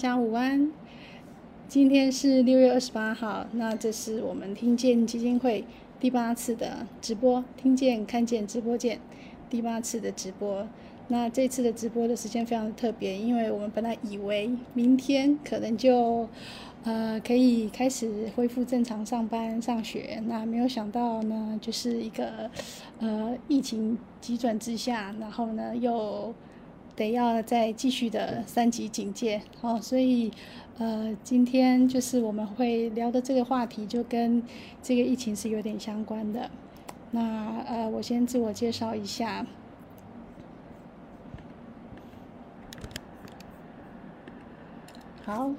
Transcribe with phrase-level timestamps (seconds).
[0.00, 0.72] 家午安，
[1.68, 5.62] 今天是六月二十八号，那这是我们听见基金会
[6.00, 8.98] 第八次的直播，听见看见直播见
[9.50, 10.66] 第八次的直播。
[11.08, 16.26] 那这次的直播的时间非常的特别，因为我们本来以为明天可能就
[16.84, 22.50] 呃可以开始恢复正常上班上学，那没有想到呢，就是一个
[23.00, 26.34] 呃疫情急转直下，然后呢又。
[27.00, 30.30] 得要再继续的三级警戒，好，所以
[30.76, 34.42] 呃，今天就是我们会聊的这个话题，就跟
[34.82, 36.50] 这个疫情是有点相关的。
[37.12, 39.46] 那呃，我先自我介绍一下。
[45.24, 45.50] 好，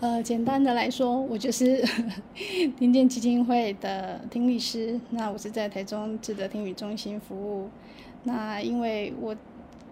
[0.00, 1.84] 呃，简单的来说，我就是
[2.76, 5.00] 听见基金会的听力师。
[5.10, 7.70] 那我是在台中智德听语中心服务。
[8.24, 9.36] 那因为我。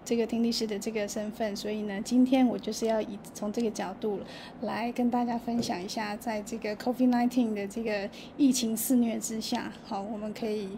[0.04, 4.20] 这个听力师的这个身份，所以呢，今天我就是要以从这个角度
[4.60, 10.68] 来跟大家分享一下，在这个 COVID-19 的这个疫情肆虐之下，好，我们可以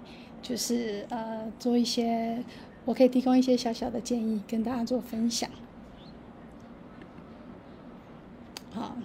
[0.41, 2.42] 就是呃做一些，
[2.84, 5.51] 我可以提供一些小小的建议跟大家做分享。
[8.70, 8.97] 好，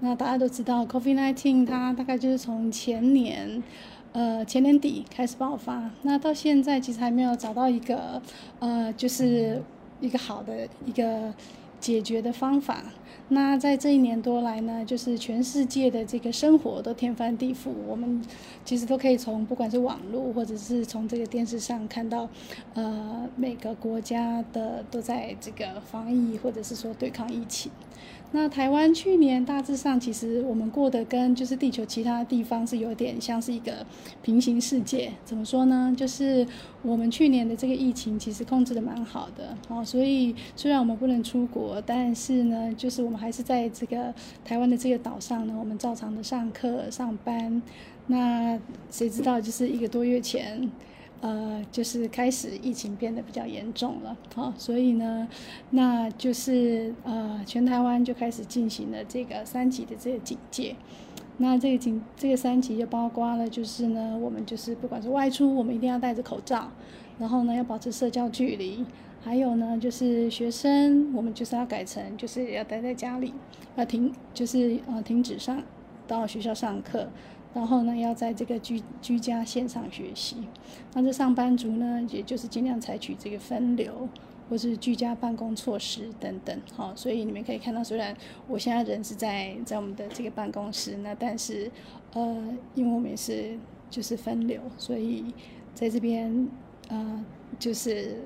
[0.00, 3.62] 那大家都知道 COVID-19 它大概就是从前年。
[4.16, 8.22] 呃，前年底开始爆发，那到现在其实还没有找到一个，
[8.60, 9.62] 呃，就是
[10.00, 11.34] 一个好的一个
[11.78, 12.82] 解决的方法。
[13.28, 18.22] 那在这一年多来呢，就是全世界的这个生活都天翻地覆，我们
[18.64, 22.28] 其实都可以从不管是网络或者是从这个电视上看到，
[22.74, 27.72] 呃，每个国家的都在这个防疫或者是说对抗疫情。
[28.32, 33.86] 那台湾去年大致上，其实我们过得跟就是地球其他地方是有点像是一个
[34.20, 35.12] 平行世界。
[35.24, 35.94] 怎么说呢？
[35.96, 36.46] 就是
[36.82, 47.62] 我们去年的这个疫情其实控制的蛮好的哦，所以虽然我们不能出国，但是呢，就是是我们还是在这个台湾的这个岛上呢，我们照常的上课上班。
[48.06, 48.58] 那
[48.90, 50.70] 谁知道就是一个多月前。
[51.22, 55.26] 呃，就是开始疫情变得比较严重了，好，所以呢，
[55.70, 60.76] 那就是呃，全台湾就开始进行了这个三级的这个警戒。
[61.38, 66.70] 那这个警这个三级就包括了，就是呢，我们就是不管是外出，我们一定要戴着口罩，
[67.18, 68.84] 然后呢要保持社交距离，
[69.26, 73.34] 还有呢就是学生，我们就是要改成就是要待在家里，
[73.74, 75.60] 要停就是呃停止上
[76.06, 77.08] 到学校上课。
[77.52, 80.36] 然后呢，要在这个居居家线上学习，
[80.94, 84.08] 那这上班族呢，也就是尽量采取这个分流
[84.48, 86.56] 或是居家办公措施等等。
[86.74, 88.16] 好，所以你们可以看到，虽然
[88.46, 91.68] 我现在人是在在我们的这个办公室，那但是
[92.12, 93.58] 呃，因为我们也是
[93.90, 95.24] 就是分流，所以
[95.74, 96.46] 在这边
[96.88, 97.24] 呃
[97.58, 98.22] 就是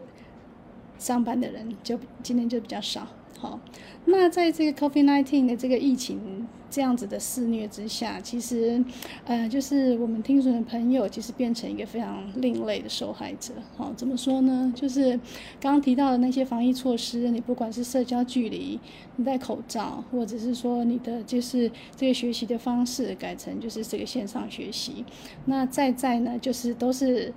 [1.01, 3.09] 上班的人就今天就比较少。
[3.39, 3.59] 好，
[4.05, 8.85] 那在这个 COVID-19 的这个疫情这样子的肆虐之下，其实，
[9.25, 13.55] 呃，就是我们听损的朋友，其实变成一个非常另类的受害者。
[13.79, 14.71] 好，怎么说呢？
[14.77, 15.13] 就是
[15.59, 18.79] 刚刚提到的那些防疫措施，你不管是社交距离、
[19.17, 25.03] 你戴口罩，或者是说你的就是这个学习的方式改成就是这个线上学习，
[25.47, 27.33] 那再在呢，就是都是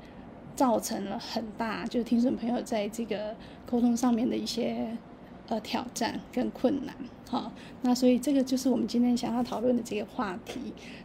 [0.56, 4.98] 造成了很大，就是听损朋友在这个沟通上面的一些。
[5.50, 6.96] 呃，挑战跟困难，
[7.30, 10.58] 好，那所以这个就是我们今天想要讨论的这个话题。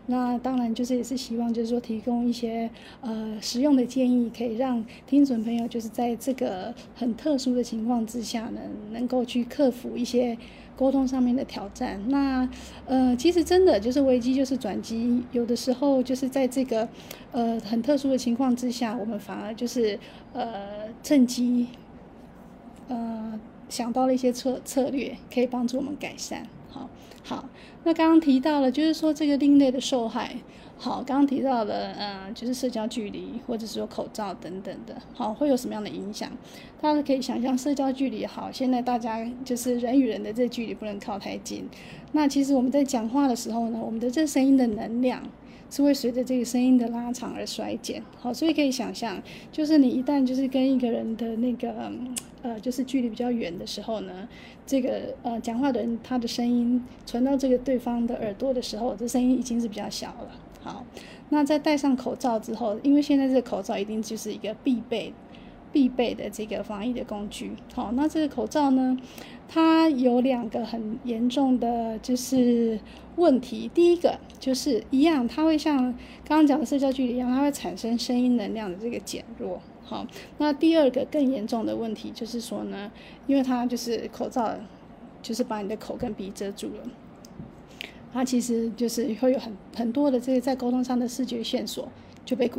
[0.07, 2.71] 那当然就是也是希望就是说提供一些
[3.01, 8.61] 呃实用的建议，可以让听损朋友就是在这个很特殊的情况之下呢，
[8.93, 10.39] 能够去克服一些
[10.79, 12.01] 沟通上面的挑战。
[12.09, 12.49] 那
[12.87, 16.89] 呃，其实真的就是危机就是转机，有的时候就是在这个
[17.33, 19.99] 呃很特殊的情况之下，我们反而就是
[20.33, 21.67] 呃趁机
[22.87, 23.41] 呃。
[23.69, 26.47] 想到了一些策策略，可以帮助我们改善。
[26.71, 26.89] 好，
[27.23, 27.47] 好，
[27.85, 30.37] 那刚刚提到了，就是说这个另类的受害。
[30.79, 34.95] 好，刚刚提到了，嗯，就是社交距离，或者说口罩等等的。
[35.13, 36.31] 好，会有什么样的影响？
[36.81, 41.69] 大家可以想象，社交距离好，现在大家就是人与人的这距离不能靠太近。
[42.13, 45.23] 那其实我们在讲话的时候呢，我们的这声音的能量。
[45.71, 49.23] 是会随着这个声音的拉长而衰减，好，所以可以想象，
[49.53, 51.93] 就是你一旦就是跟一个人的那个
[52.41, 54.27] 呃，就是距离比较远的时候呢，
[54.65, 60.31] 这个呃讲话的人他的声音传到这个对方的耳朵的时候，这声音已经是比较小了。
[60.69, 60.85] 好，
[61.31, 65.13] 那在戴上口罩之后，因为现在这个口罩一定就是一个必备。
[65.71, 68.97] 必备的这个防疫的工具，好，那这个口罩呢，
[69.47, 72.81] 它有两个很严重的就是
[73.17, 73.71] 问题。
[73.75, 79.61] 第一个就是一样，它会像刚刚讲的社交距离一样，它会产生声音能量的这个减弱。
[79.85, 80.07] 好，
[80.39, 82.91] 那第二个更严重的问题就是说呢，
[83.27, 84.55] 因为它就是口罩
[85.21, 86.91] 就是把你的口跟鼻遮住了。
[88.13, 91.89] 它其实就是会有很很多的这个在沟通上的视觉线索
[92.25, 92.51] 就被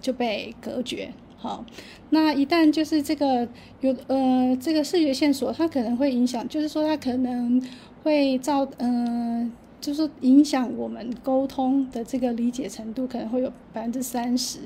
[0.00, 1.12] 就被隔绝。
[1.36, 1.62] 好，
[2.08, 3.46] 那一旦就是这个
[3.80, 7.62] 有呃这个视觉线索，它可能会影响，就是说它可能
[8.02, 14.60] 会造嗯，就是影响我们沟通的这个理解程度，可能会有百分之三十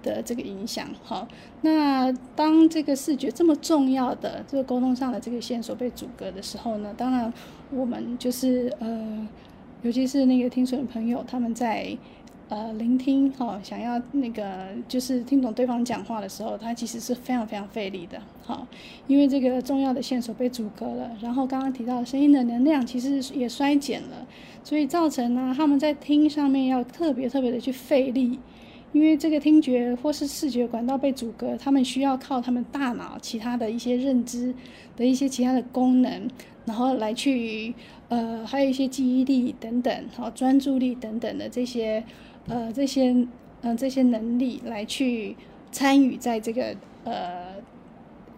[0.00, 0.88] 的这个影响。
[1.02, 1.26] 好，
[1.62, 7.32] 那当这个视觉这么重要的这个沟通上的这个线索被阻隔的时候呢，当然
[7.72, 9.26] 我们就是呃，
[9.86, 11.96] 尤其是那个听损的朋友，他们在。
[12.48, 18.64] 呃，聆听哈，想要那个就是听懂对方讲话的时候，他其实是非常非常费力的，好，
[19.08, 24.24] 因为这个重要的线索被阻隔了，然后刚刚提到声音的能量其实也衰减了，
[24.62, 28.38] 所以造成呢，他们在听上面要特别特别的去费力，
[28.96, 34.54] 因为这个听觉或是视觉管道被阻隔，他们需要靠他们大脑其他的一些认知
[34.96, 36.28] 的一些其他的功能，
[36.64, 37.74] 然后来去
[38.08, 42.02] 呃，还有一些记忆力等等，好，专注力等等的这些。
[42.48, 43.26] 呃，这些
[43.62, 45.34] 呃这些能力来去
[45.72, 47.56] 参与在这个呃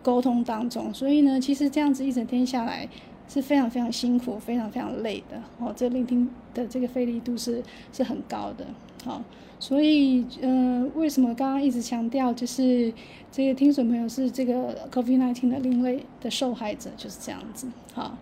[0.02, 2.88] 沟通当中，所以呢，其实这样子一整天下来
[3.28, 5.72] 是非常非常辛苦、非常非常累的哦。
[5.76, 8.66] 这聆听的这个费力度是是很高的，
[9.04, 9.22] 好。
[9.60, 12.94] 所以，嗯，为什么刚刚一直强调，就是
[13.32, 17.66] 这个听损朋友是这个 COVID-19 的另类的受害者，就是这样子。
[17.92, 18.16] 好，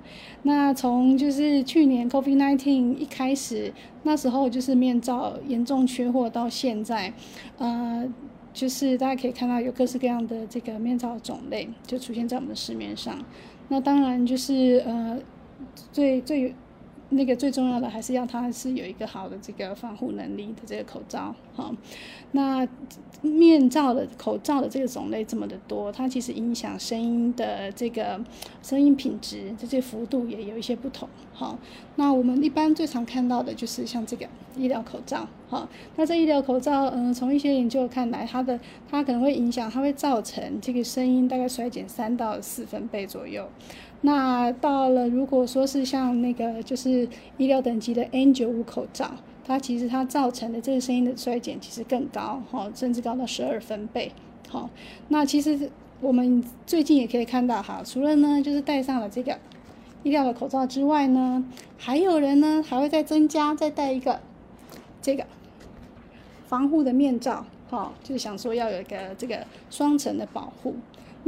[0.45, 3.71] 那从就是去年 COVID-19 一开始，
[4.05, 7.13] 那时候就是面罩严重缺货，到现在，
[7.59, 8.09] 呃，
[8.55, 13.23] 就是大家可以看到有各式各样的这个面罩种类就出现在我们的市面上。
[13.69, 15.19] 那当然就是呃，
[15.93, 16.55] 最最。
[17.11, 21.73] 那个最重要的还是要它是有一个好的这个防护能力的这个口罩，好，
[22.33, 22.67] 那
[23.23, 28.21] 面罩的口罩的这个种类这么的多，它其实影响声音的这个
[28.63, 31.57] 声音品质，这些幅度也有一些不同，哈，
[31.95, 34.27] 那我们一般最常看到的就是像这个
[34.57, 38.59] 医疗口罩，哈，那这医疗口罩，嗯，从一些研究看来，它的
[38.91, 43.49] 它可能会影响，它会造成这个声音大概衰减三到四分贝左右。
[44.07, 47.09] 那到了，如果说是像那个就是
[47.39, 49.11] 医疗等级的 N95 口罩，
[49.45, 54.13] 它其实它造成的这个声音的衰减其实更高，哈，甚至高到十二分贝，
[54.49, 54.71] 好。
[55.09, 55.69] 那其实
[56.01, 59.37] 我们最近也可以看到，哈，除了呢就是戴上了这个
[60.05, 61.45] 医疗的口罩之外呢，
[61.77, 64.21] 还有人呢还会再增加再戴一个
[65.03, 65.27] 这个
[66.47, 70.77] 防护的面罩，哈，就是想说要有一个这个双层的保护。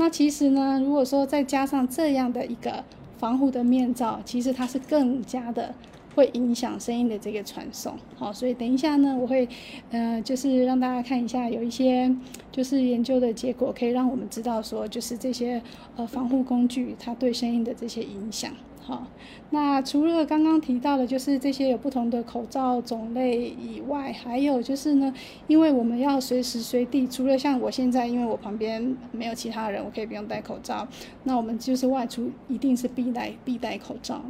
[0.00, 2.84] 那其实呢，如果说再加上这样的一个
[3.18, 5.74] 防护的面罩，其实它是更加的
[6.14, 7.92] 会影响声音的这个传送。
[8.14, 9.48] 好，所以等一下呢，我会
[9.90, 12.14] 呃，就是让大家看一下有一些
[12.52, 15.60] 就是研究的结果，可以让我们知道说，就是这些
[15.96, 18.52] 呃防护工具它对声音的这些影响。
[18.88, 19.06] 好，
[19.50, 25.12] 那除了刚刚提到的，就是这些有不同的口罩种类以外，还有就是呢，
[25.46, 30.88] 因为我们要随时随地，除了像我现在，因为我旁边没有其他人，我可以不用戴口罩，
[31.24, 34.22] 那我们就是外出一定是必戴必戴口罩。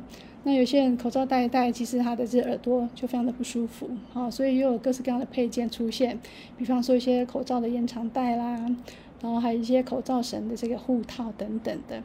[0.43, 6.19] 那有些人口罩戴一戴，其实他的这耳朵就非常的不舒服，好，所以又有各式各样的配件出现，
[6.56, 8.56] 比方说一些口罩的延长带啦，
[9.22, 12.02] 然后还有一些口罩绳的这个护套等等的。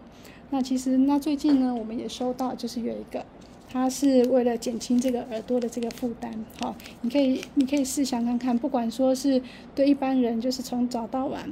[0.53, 3.25] 那其实，那最近呢，我们也收到，就是有一个，
[3.67, 6.31] 它是为了减轻这个耳朵的这个负担，
[6.61, 9.41] 好，你可以，你可以试想看看，不管说是
[9.73, 11.49] 对一般人，就是从早到晚，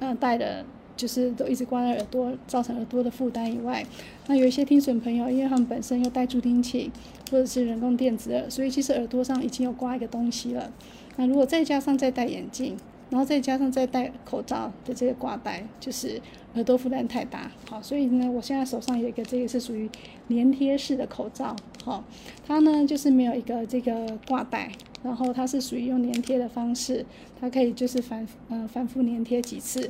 [0.00, 0.64] 嗯，戴的，
[0.96, 3.86] 就是都一直关在耳朵，造成耳朵的负担以外，
[4.26, 6.90] 那有一些听损朋友，因为他们本身又戴助听器
[7.30, 10.72] 或者是人工电子耳，所以其实耳朵上已经有挂一个东西了，
[11.16, 12.76] 那如果再加上再戴眼镜。
[13.10, 16.22] 然后再加上再戴口罩的这个挂带，就是
[16.54, 19.88] 耳朵负担太大，好，所以呢，我现在手上有一个这个是属于
[20.28, 21.54] 粘贴式的口罩，
[21.84, 22.02] 好，
[22.46, 27.06] 它呢就是没有一个这个挂带，然后它是属于用粘贴的方式，
[27.40, 29.88] 它可以就是反呃反复粘贴几次，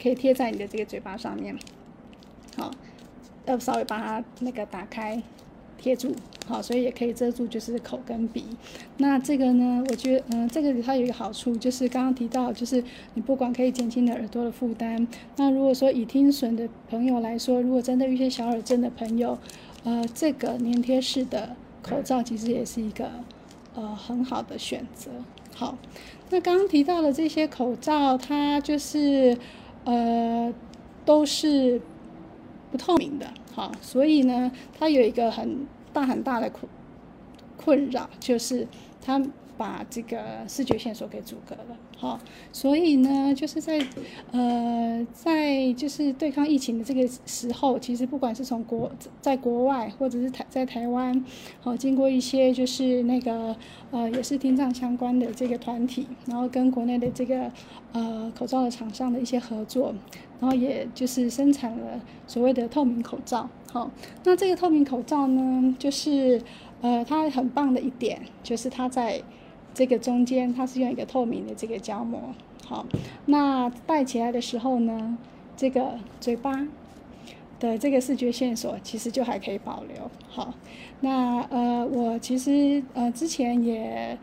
[0.00, 1.56] 可以贴在你的这个嘴巴上面，
[2.56, 2.70] 好，
[3.46, 5.22] 要稍微把它那个打开。
[5.82, 6.14] 贴住，
[6.46, 8.44] 好，所以也可以遮住，就是口跟鼻。
[8.98, 12.82] 那这个呢，我觉得，嗯，这个它有一个好处，就是刚刚提到，就是
[13.14, 15.08] 你不管可以减轻你耳朵的负担。
[15.36, 19.36] 那如果说以听损的朋友来说，如果真的遇些小耳症的朋友，
[19.82, 23.10] 呃，这个粘贴式的口罩其实也是一个
[23.74, 25.10] 呃很好的选择。
[25.52, 25.76] 好，
[26.30, 29.36] 那刚刚提到的这些口罩，它就是
[29.84, 30.54] 呃
[31.04, 31.80] 都是
[32.70, 33.26] 不透明的。
[33.54, 36.68] 好，所以呢，它有一个很大很大的困
[37.56, 38.66] 困扰，就是
[39.00, 39.22] 它
[39.56, 41.76] 把这个视觉线索给阻隔了。
[41.98, 42.18] 好，
[42.52, 43.78] 所以呢，就是在
[44.32, 48.90] 呃，在就是对抗疫情的这个时候，其实不管是从国
[49.20, 51.24] 在国外或者是台在台湾，
[51.60, 53.54] 好，经过一些就是那个
[53.92, 57.52] 呃，也是听障相关的这个团体，然后跟国内的这个
[57.92, 59.94] 呃口罩的厂商的一些合作，
[60.42, 63.48] 然后也就是生产了所谓的透明口罩。
[63.72, 63.90] 好，
[64.24, 66.42] 那这个透明口罩呢，就是
[66.82, 69.22] 呃，它很棒的一点就是它在。
[69.74, 72.20] 这个中间它是用一个透明的这个胶膜，
[72.66, 72.84] 好，
[73.24, 75.16] 那戴起来的时候呢，
[75.56, 76.68] 这个嘴巴
[77.58, 80.52] 的这个视觉线索其实就还可以保留，好，
[81.00, 84.18] 那呃我其实呃之前也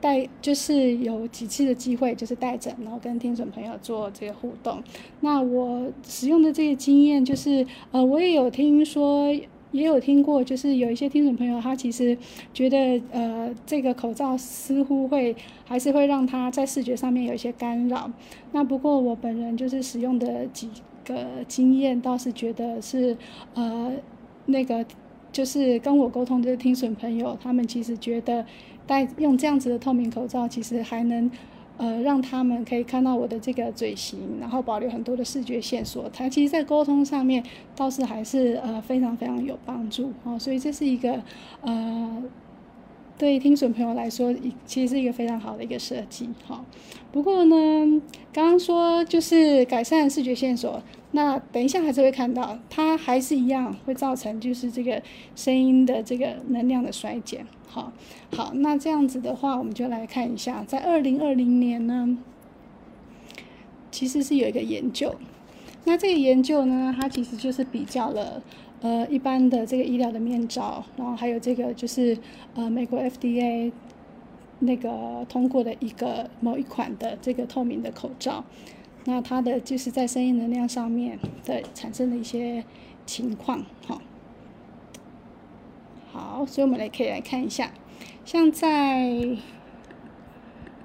[0.00, 4.82] 带，就是有几次的机会，就是带着然后跟听损朋友做这个互动，
[5.20, 9.34] 那我使用的这个经验就是呃我也有听说。
[9.70, 12.16] 也有听过，就是有一些听众朋友，他其实
[12.54, 15.36] 觉得，呃，这个口罩似乎会
[15.66, 18.10] 还是会让他在视觉上面有一些干扰。
[18.52, 20.70] 那不过我本人就是使用的几
[21.04, 23.14] 个经验，倒是觉得是，
[23.52, 23.92] 呃，
[24.46, 24.82] 那个
[25.30, 28.46] 就是跟我沟通的听损朋友，他们其实觉得
[28.88, 31.30] 戴用这样子的透明口罩，其实还能。
[31.80, 36.10] 呃，让他们可以看到我的这个嘴型，然后保留很多的视觉线索。
[36.12, 37.40] 它其实，在沟通上面
[37.76, 40.36] 倒是还是呃非常非常有帮助哦。
[40.36, 41.22] 所以这是一个
[41.60, 42.20] 呃，
[43.16, 44.34] 对听损朋友来说，
[44.66, 46.64] 其实是一个非常好的一个设计哈。
[47.12, 47.56] 不过呢，
[48.32, 55.00] 刚刚说就是改善视觉线索，那等一下还是会看到，它还是一样会造成就是这个
[55.36, 57.46] 声音的这个能量的衰减。
[57.70, 57.92] 好，
[58.34, 62.18] 好，那这样子的话，我们就来看一下，在二零二零年呢，
[63.90, 65.14] 其实是有一个研究。
[65.84, 68.42] 那这个研究呢，它其实就是比较了
[68.80, 72.16] 呃一般的这个医疗的面罩，然后还有这个就是
[72.54, 73.70] 呃美国 FDA
[74.60, 78.44] 那个通过的一个某一款的这个透明的口罩，
[79.04, 82.64] 那它的就是在声音能量上面的产生的一些
[83.04, 84.00] 情况，好。
[86.18, 87.70] 好，所以我们来可以来看一下，
[88.24, 89.36] 像在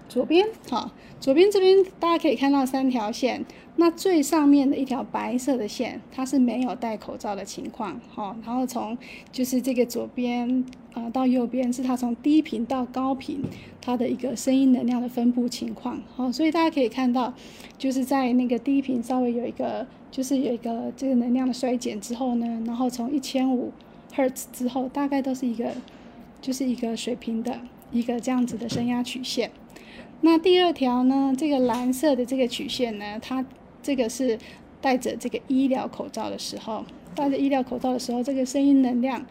[0.08, 3.44] 左边，好，左边这边大家可以看到三条线，
[3.78, 8.96] 那最上面的一条白色的线，它是没有戴口罩的情况，好，然后从
[9.32, 10.64] 就是这个左边
[10.94, 13.42] 啊到右边是它从低频到高频
[13.82, 17.34] 它的一个声音能量的分布情况，好，所以大家可以看到，
[17.80, 23.72] 就是在那个低频稍微有一个就是有一个这个能量的衰减之后呢，然后从一千五。
[24.16, 25.72] Hertz 之后大概都是一个，
[26.42, 27.60] 就是一个水平的
[27.92, 29.52] 一个这样子的声压曲线。
[30.22, 33.46] 那第二条呢，这个蓝色的这个曲线呢，它
[33.82, 34.38] 这个是
[34.80, 39.26] 戴着这个医疗口罩的时候，戴着医疗口罩的时候，这个声音能量，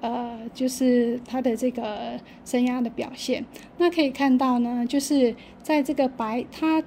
[0.00, 3.44] 呃，就是它的这个声压的表现。
[3.78, 6.82] 那可以看到呢，就是在这个白，它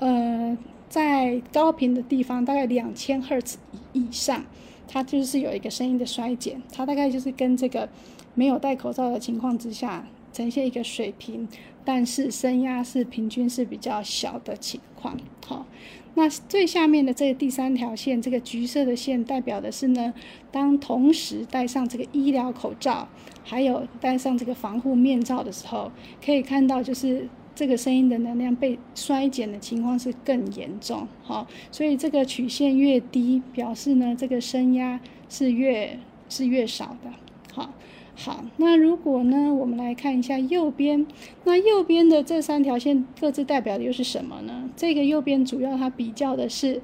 [0.00, 0.56] 呃
[0.88, 3.58] 在高频的地方，大概两千赫兹
[3.92, 4.44] 以上。
[4.92, 7.88] 它就是有一个声音的衰减，它大概就是跟这个
[8.34, 11.48] 没有戴口罩的情况之下呈现一个水平，
[11.82, 15.16] 但是声压是平均是比较小的情况。
[15.46, 15.64] 好，
[16.12, 20.12] 那最下面的这个第三条线，这个橘色的线代表的是呢，
[20.50, 23.08] 当同时戴上这个医疗口罩，
[23.42, 25.90] 还有戴上这个防护面罩的时候，
[26.22, 27.26] 可以看到就是。
[27.54, 35.98] 这个声音的能量被衰减的情况是更严重，好，所以这个曲线越低，表示呢这个声压是越
[36.30, 37.10] 是越少的，
[37.52, 37.70] 好，
[38.16, 41.06] 好，那如果呢我们来看一下右边，
[41.44, 44.70] 那右边的这三条线各自代表的又是什么呢？
[44.74, 46.80] 这个右边主要它比较的是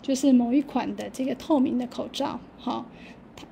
[0.00, 2.86] 就是某一款的这个透明的口罩，好，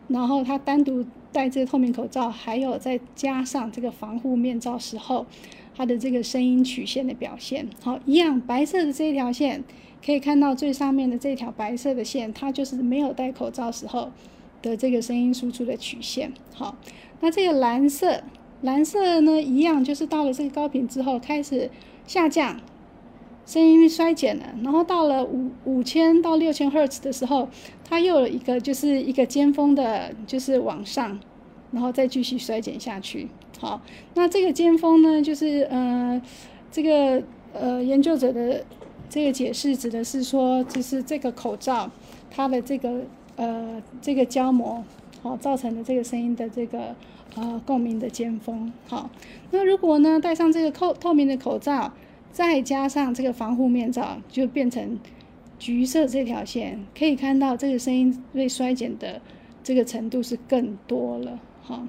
[0.07, 5.27] 然后它单独戴这个透明口罩，还有再加上这个防护面罩时候。
[5.81, 9.65] 它的这个声音曲线的表现，好，一样白色的这一条线，
[10.05, 14.11] 可以看到最上面的这条白色的线，它就是没有戴口罩时候
[14.61, 16.35] 的这个声音输出的曲线。
[16.53, 16.77] 好，
[17.21, 18.23] 那这个蓝色，
[18.61, 21.71] 蓝色呢一样，就是到了这个高频之后开始
[22.07, 22.61] 下降，
[23.47, 27.49] 声音衰减了，然后到了五五千到六千赫兹的时候，
[27.89, 31.19] 它又有一个就是一个尖峰的，就是往上，
[31.73, 33.29] 然后再继续衰减下去。
[33.61, 33.79] 好，
[34.15, 36.21] 那这个尖峰呢，就是呃，
[36.73, 38.65] 这个呃研究者的
[39.11, 41.91] 这个解释指的是说，就是这个口罩
[42.31, 43.03] 它的这个
[43.37, 44.83] 呃这个胶膜
[45.21, 46.97] 好造成的这个声音的这个
[47.37, 48.73] 呃共鸣的尖峰。
[48.89, 49.11] 好，
[49.51, 51.93] 那如果呢戴上这个透透明的口罩，
[52.33, 54.99] 再加上这个防护面罩，就变成
[55.59, 59.21] 橘色这条线，可以看到这个声音被衰减的
[59.63, 61.39] 这个程度是更多了。
[61.61, 61.87] 好。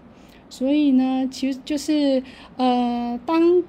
[0.52, 2.22] 所以呢，其实就是
[2.58, 3.64] 呃，当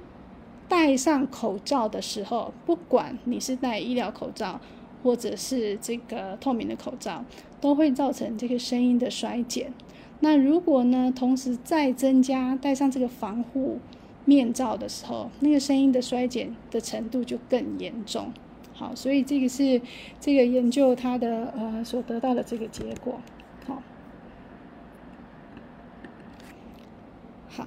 [0.69, 4.61] 戴上口罩的时候，不管你是戴医疗口罩
[5.03, 7.25] 或者是这个透明的口罩，
[7.61, 9.73] 都会造成这个声音的衰减。
[10.21, 13.79] 那如果呢，同时再增加戴上这个防护
[14.25, 18.33] 面罩的时候，那个声音的衰减的程度就更严重。
[18.75, 19.81] 好，所以这个是
[20.19, 23.21] 这个研究它的呃所得到的这个结果。
[27.54, 27.66] 好，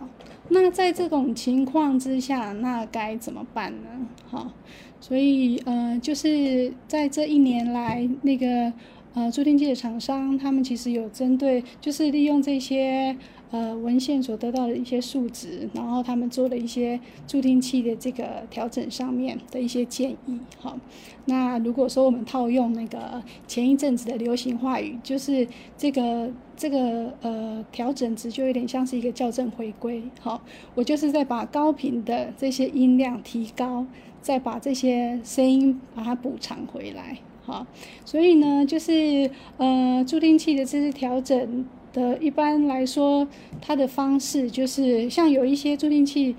[0.49, 3.87] 那在这种情况之下，那该怎么办呢？
[4.27, 4.51] 好，
[4.99, 8.73] 所以呃，就是在这一年来那个。
[9.15, 13.15] 呃，助听器的厂商，他们其实有针对，就是利用这些
[13.49, 20.37] 呃文献所得到的一些数值，然后他们做了一些助听器的这个调整上面的一些建议。
[20.59, 20.77] 好，
[21.25, 30.03] 那如果说我们套用那个前一阵子的流行话语，就是这个这个呃调整值就有点像是一个校正回归。
[30.19, 30.41] 好，
[30.75, 33.85] 我就是在把高频的这些音量提高，
[34.21, 37.17] 再把这些声音把它补偿回来。
[37.43, 37.65] 好，
[38.03, 43.27] 所以呢，就是呃，助听器的这些调整的，一般来说，
[43.61, 46.35] 它的方式就是像有一些助听器，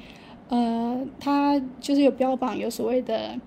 [0.49, 3.39] 呃，它就是有标榜有所谓的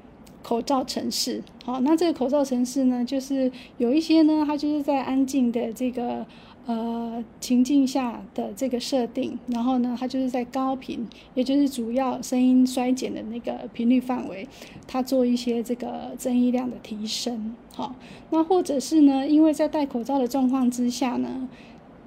[0.50, 1.44] 口罩城市。
[1.64, 6.26] 好，那这个口罩城市呢，就是有一些呢，它就是在安静的这个。
[6.66, 14.48] 呃，情境下的这个设定，然后呢，它就是在高频，也就是主要声音衰减的那个频率范围，
[14.86, 17.56] 它做一些这个增益量的提升。
[17.74, 17.96] 好，
[18.30, 21.50] 那或者是呢，因为在戴口罩的状况之下呢，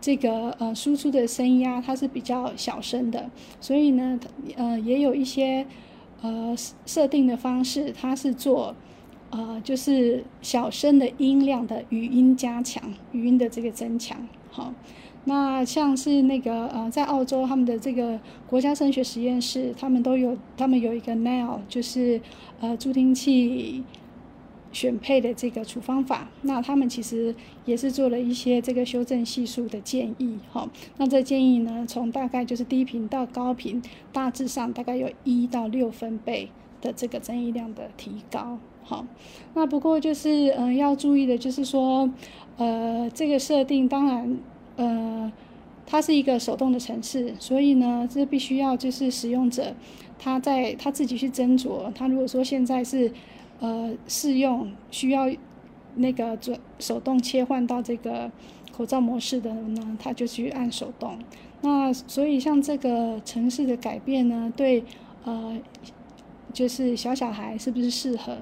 [0.00, 3.28] 这个呃输出的声压它是比较小声的，
[3.61, 4.20] 所以呢，
[4.54, 5.66] 呃，也有一些
[6.23, 6.55] 呃
[6.87, 8.75] 设定的方式，它是做。
[9.35, 14.29] 呃，就是小声的音量的语音加强，语音的这个增强。
[14.50, 14.75] 好，
[15.25, 22.21] 那像是那个呃，在澳洲他们的这个国家声学实验室，他们都有，他们有一个 Nail，就是
[22.61, 23.83] 呃助听器
[24.73, 26.29] 选配的这个处方法。
[26.43, 30.38] 那他们其实也是做了一些这个修正系数的建议。
[30.50, 36.49] 哈，那这建议呢，从大概就是低频到高频，大致上大概有一到六分贝
[36.81, 38.59] 的这个增益量的提高。
[38.85, 39.07] 好，
[39.55, 42.11] 那不过就是嗯，要注意的就是说，
[42.57, 44.38] 呃，这个设定当然，
[44.77, 45.33] 呃，
[45.87, 49.73] 它是一个手动的程式，所以呢，这必须要就是使用者
[50.18, 51.92] 他在他自己去斟酌。
[51.92, 53.12] 他如果说现在是
[53.62, 55.31] 呃试用需要
[55.94, 58.31] 那个做手动切换到这个
[58.72, 61.16] 口罩模式的呢，他就去按手动。
[61.62, 64.83] 那所以像这个城市的改变呢，对
[65.25, 65.57] 呃，
[66.53, 68.37] 就是小小孩是不是适合？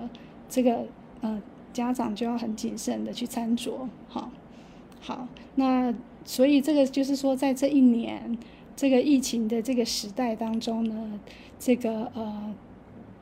[0.48, 0.86] 这个
[1.20, 1.40] 呃，
[1.72, 4.32] 家长就要很谨慎的去参酌，好，
[5.00, 8.38] 好，那所以这个就是说，在这一年
[8.74, 11.20] 这个疫情的这个时代当中呢，
[11.58, 12.54] 这个呃，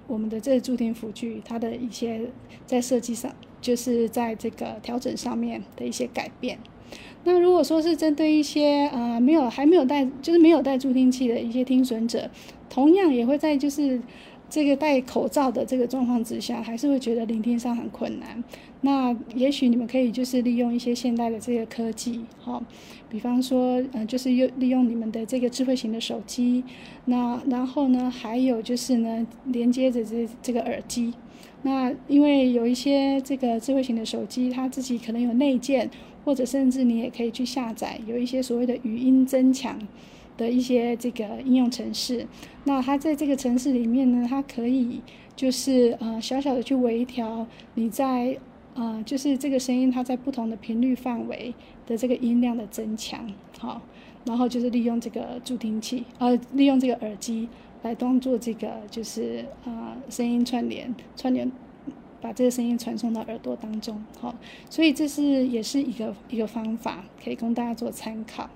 [0.09, 2.23] 我们的这个助听辅具它的一些
[2.67, 6.59] 在设计上，就是在这个调整上面的一些改变。
[7.23, 12.29] 那如果说是针对一些呃没有还没有戴，就是没有戴助听器的一些听损者，
[12.69, 14.01] 同样也会在就是。
[14.51, 18.43] 这个戴口罩的这个状况之下，还是会觉得聆听上很困难。
[18.81, 22.65] 那也许你们可以就是利用一些现代的这个科技，好，
[23.09, 26.65] 比方说，嗯，就是用利用你们的这个智慧型的手机，
[27.07, 31.15] 那然后呢，还有就是呢，连接着这这个耳机。
[31.63, 35.91] 那因为有一些这个智慧型的手机，它自己可能有内建，
[36.25, 39.79] 或者甚至你也可以去下载，有一些所谓的语音增强。
[40.37, 42.25] 的一些这个应用程式，
[42.63, 45.01] 那它在这个城市里面呢，它可以
[45.35, 47.45] 就是呃小小的去微调
[47.75, 48.39] 你在
[48.75, 51.53] 呃就是这个声音它在不同的频率范围
[51.89, 53.27] 的这个音量的增强，
[53.59, 53.81] 好，
[54.27, 57.49] 然后就是利用这个助听器呃利用这个耳机
[57.83, 61.51] 来当做这个就是呃声音串联串联
[62.21, 64.35] 把这个声音传送到耳朵当中，好，
[64.69, 68.51] 所以这是也是一个一个方法，可以供大家做参考。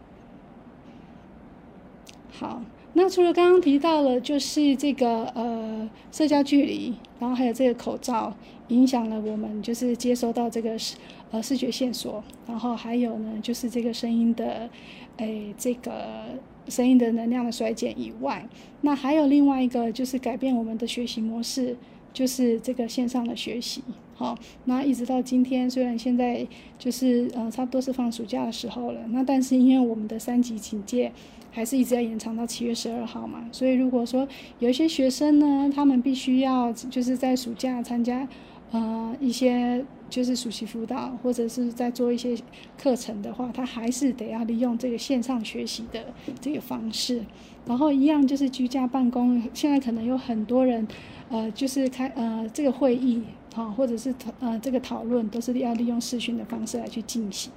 [2.31, 2.61] 好，
[2.95, 8.37] 那除了刚刚提到了，就是这个呃社交距离，然后还有这个口罩
[8.69, 10.97] 影响了我们，就是接收到这个视
[11.31, 14.69] 呃视觉线索，然后还有呢，就是这个声音的，
[15.17, 18.47] 诶这个声音的能量的衰减以外，
[18.83, 21.75] 那还有另外一个就是改变我们的学习模式，
[22.13, 23.83] 就是这个线上的学习。
[24.15, 26.47] 好，那一直到今天，虽然现在
[26.79, 31.11] 就是呃差不多是放暑假的时候了，那但是因为我们的三级警戒。
[31.53, 34.27] 还是一直要延长到七月十二号嘛，所以如果说
[34.59, 38.27] 有一些学生呢，他们必须要就是在暑假参加
[38.71, 42.35] 呃一些就是暑期辅导或者是在做一些
[42.77, 46.07] 课程的话，他还是得要利用这个线上学习的
[46.41, 47.23] 这个方式。
[47.65, 50.85] 然后一样就是居家办公，现在可能有很多人，
[51.29, 53.23] 呃，就是开呃这个会议，
[53.55, 57.53] 好，或者是呃这个讨论都是要利用视讯的方式来去进行，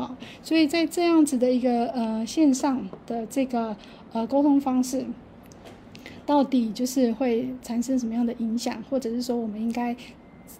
[0.00, 3.76] 好，所以在这样子的一个呃线上的这个
[4.12, 5.04] 呃沟通方式，
[6.24, 9.94] 到底就是会产生什么样的影响，或者是说我们应该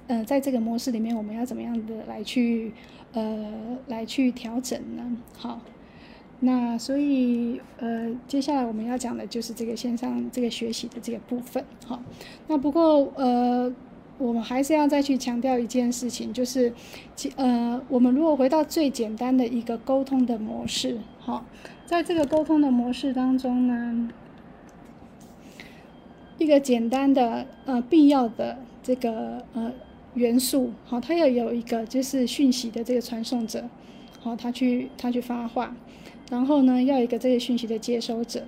[0.09, 2.75] 呃在这个模式里面我们要怎么样的来去
[3.13, 5.17] 呃来去调整呢？
[5.39, 5.59] 好。
[6.43, 12.01] 那所以，呃，接下来我们要讲的就是这个线上这个学习的这个部分，好。
[12.49, 13.71] 那不过，呃，
[14.21, 16.71] 我们还是要再去强调一件事情，就是，
[17.37, 21.47] 呃，我们如果回到最简单的一个沟通的模式，好，
[21.87, 24.11] 在这个沟通的模式当中呢，
[26.37, 29.73] 一个简单的呃必要的这个呃
[30.13, 33.65] 元素，好，它要有一个就是讯息的这个传送者，
[34.21, 35.75] 好，他去他去发话。
[36.31, 38.45] 然后呢，要一个这个讯息的接收者，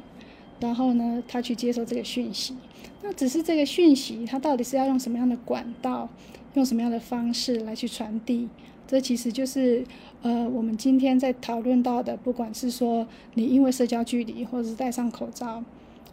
[0.60, 2.54] 然后呢，他去接收这个讯息。
[3.02, 6.08] 那只是这个讯息，它到底是要用什么样的管道，
[6.54, 8.48] 用什么样的方式来去传递？
[8.86, 9.84] 这其实就是
[10.22, 15.62] 呃，我们今天在讨论到的，不管是说你因为社交距离，或者是戴上口罩，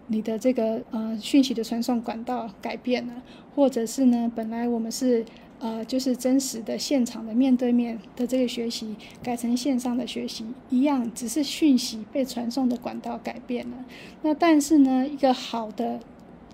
[0.08, 3.14] 你的这个呃讯息的传送管道改变了，
[3.56, 5.26] 或者是呢，本来我们是。
[5.62, 13.76] 呃，就是真实的现场的面对面的这个学习，改成线上的学习一样，只是讯息被传送的管道改变了。
[14.22, 16.00] 那但是呢，一个好的、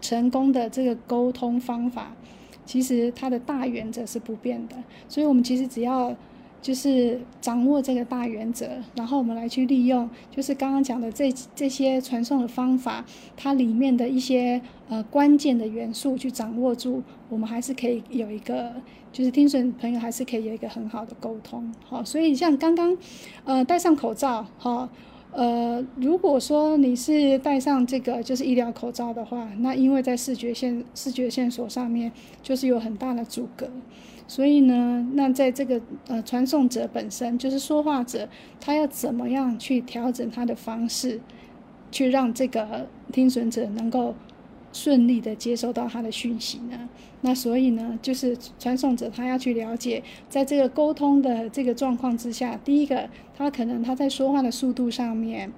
[0.01, 2.15] 成功的这个沟通方法，
[2.65, 4.75] 其实它的大原则是不变的。
[5.07, 6.15] 所以，我们其实只要。
[6.61, 13.05] 就是掌握这个大原则，然后我们来去利用，就是刚刚讲的这这些传送的方法，
[13.37, 18.73] 它里面的一些呃关键的元素去掌握住，我们还是可以有一个，
[19.11, 21.71] 就是听损朋友还是可以有一个很好的沟通。
[21.83, 22.97] 好，所以像刚刚
[23.43, 24.89] 呃戴上口罩，哈，
[25.35, 32.09] 呃，如果说你是戴上这个就是医疗口罩的话，那因为在视觉线视觉线索上面
[32.41, 33.69] 就是有很大的阻隔。
[34.27, 38.27] 所以呢，那在这个呃传送者本身就是说话者，
[38.61, 41.19] 他要怎么样去调整他的方式，
[41.91, 44.15] 去让这个听损者能够
[44.75, 46.89] 顺利的接收到他的讯息呢？
[47.21, 55.49] 那所以呢，就是传送者他要去了解，在这个沟通的这个状况之下，第一个，他可能他在说话的速度上面，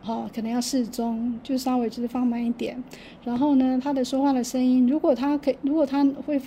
[0.00, 2.82] 好，可能要适中，就稍微就是放慢一点。
[3.24, 6.40] 然后呢，他的说话的声音，如果他可以，如果他会。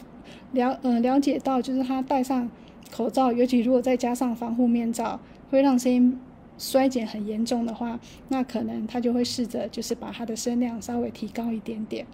[0.54, 2.50] 了呃了解到，就是他戴上
[2.92, 5.20] 口罩，尤其如果再加上防护面罩，
[5.52, 6.18] 会让声音
[6.58, 12.06] 衰减很严重的话，那可能他就会试着就是把他的声量稍微提高一点点。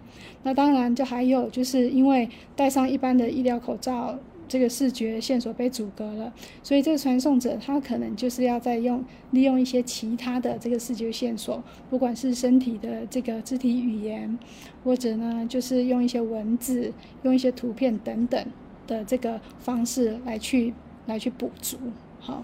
[0.43, 4.17] 那当然，就还有就是因为戴上一般的医疗口罩。
[4.47, 14.37] 这个视觉线索被阻隔了，所以这个传送者他可能就是要再用利用一些其他的这个视觉线索，不管是身体的这个肢体语言，
[14.83, 16.91] 或者呢就是用一些文字、
[17.23, 18.45] 用一些图片等等
[18.85, 20.73] 的这个方式来去
[21.05, 21.77] 来去补足。
[22.21, 22.43] 好，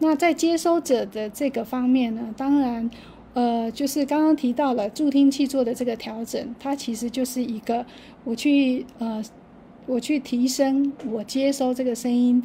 [0.00, 2.90] 那在接收者的这个方面呢，当然，
[3.34, 7.86] 呃，就是刚刚提到了助听器做的这个调整，它其实就是一个
[8.24, 9.22] 我去呃。
[9.86, 12.40] 我去提升我接收这个声音，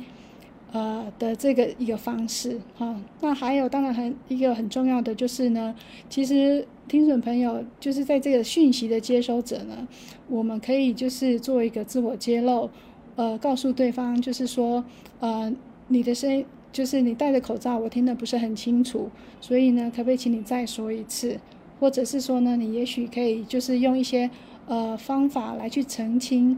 [0.72, 3.00] 呃的这个一个方式哈。
[3.22, 5.76] 那还有当然很一个很重要的就是呢，
[6.10, 9.88] 其实听损朋友就是在这个讯息的接收者呢，
[10.28, 12.68] 我们可以就是做一个自我揭露，
[13.16, 14.84] 呃，告诉对方就是说，
[15.20, 15.54] 呃，
[15.90, 16.44] 你的声
[16.76, 19.10] 就是你戴着口罩，我听得不是很清楚，
[19.40, 21.40] 所以呢，可不可以请你再说一次？
[21.80, 24.30] 或者是说呢，你也许可以就是用一些
[24.68, 26.58] 呃方法来去澄清。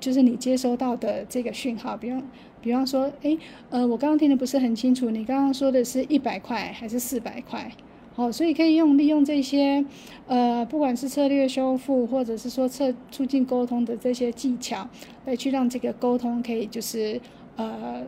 [0.00, 2.22] 就是你接收到的这个讯号，比方，
[2.60, 3.36] 比方说，哎，
[3.70, 7.70] 呃，我刚刚听的不是很清楚，你刚刚说的是一百块还是四百块？
[8.14, 9.84] 好，所以可以用利用这些，
[10.26, 14.88] 呃，不管是策略修复，或者是说策促进沟通的这些技巧，
[15.24, 17.20] 来去让这个沟通可以就是
[17.56, 18.02] 呃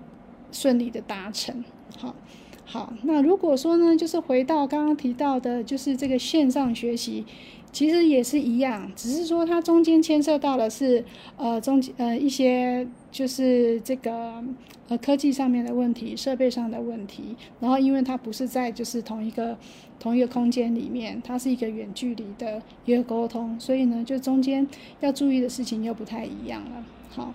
[0.52, 1.64] 顺利的达成。
[1.98, 2.14] 好，
[2.64, 7.24] 好，那如果说呢，就是回到刚刚提到的，就是这个线上学习。
[7.72, 11.04] 其实也是一样，只是说它中间牵涉到的是，
[11.36, 14.42] 呃，中呃一些就是这个
[14.88, 19.56] 呃科技上面的问题、设备上的问题，然后因为它不是在就是同一个
[20.00, 24.66] 同一个空间里面，它是一个远距离的一个沟通，所以呢，就中间
[24.98, 26.84] 要注意的事情又不太一样了。
[27.08, 27.32] 好，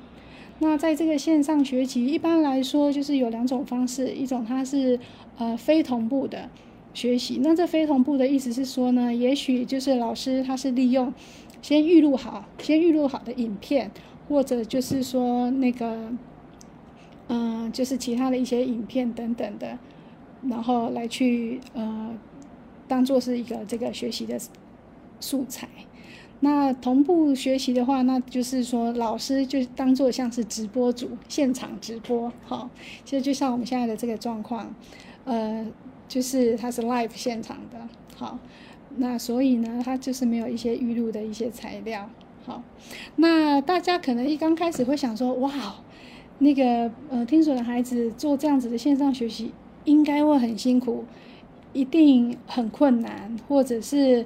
[0.60, 5.00] 那在这个线上学习，一般来说就是有两种方式，一种它是
[5.38, 6.50] 呃非同步的。
[6.94, 11.13] 学习，那这非同步的意思是说呢，也许就是老师他是利用
[11.62, 13.91] 先预录好，先预录好的影片，
[14.30, 16.13] 或者就是说那个，
[17.28, 19.78] 嗯，就是其他的一些影片等等的，
[20.44, 22.18] 然后来去呃，
[22.88, 24.39] 当做是一个这个学习的
[25.20, 25.68] 素材。
[26.45, 32.69] 那同步学习的话，那就是说老师就当做像是直播组，现场直播，哈，
[33.03, 34.71] 其实就像我们现在的这个状况，
[35.23, 35.65] 呃，
[36.08, 37.79] 就是它是 live 现场的，
[38.15, 38.38] 好，
[38.97, 42.08] 那所以呢，它就是没有一些预录的一些材料，
[42.45, 42.62] 好，
[43.15, 45.51] 那大家可能一刚开始会想说，哇，
[46.38, 49.51] 那个呃，听损的孩子做这样子的线上学习，
[49.86, 51.05] 应该会很辛苦，
[51.73, 54.23] 一定很困难，或者是。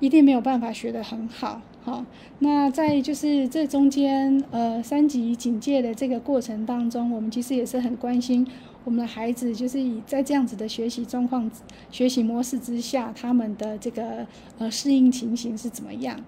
[0.00, 2.04] 一定没有办法学得很好，好，
[2.38, 8.46] 那在就是这中间，呃，三级警戒的这个过程当中，我们其实也是很关心
[8.84, 11.50] 我们的孩子，就是以在这样子的学习状况、
[11.90, 14.26] 学习模式之下，他们的这个
[14.58, 16.18] 呃适应情形是怎么样。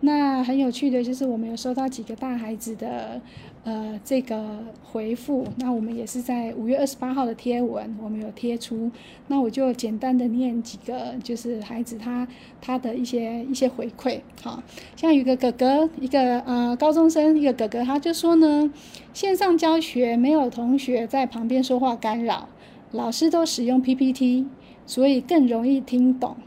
[0.00, 3.20] 那很有趣的就是，我们有收到几个大孩子的。
[3.68, 8.90] 呃，这个回复，那我们也是在五月二十八号的贴文，我们有贴出。
[9.26, 12.26] 那我就简单的念几个，就是孩子他
[12.62, 14.20] 他的一些一些回馈。
[14.42, 14.62] 好，
[14.96, 18.72] 像有个哥哥，一个呃高中生，一个哥哥，他就说呢，
[19.12, 22.48] 线上教学没有同学在旁边说话干扰，
[22.92, 24.46] 老师都使用 PPT，
[24.86, 26.38] 所以更容易听懂。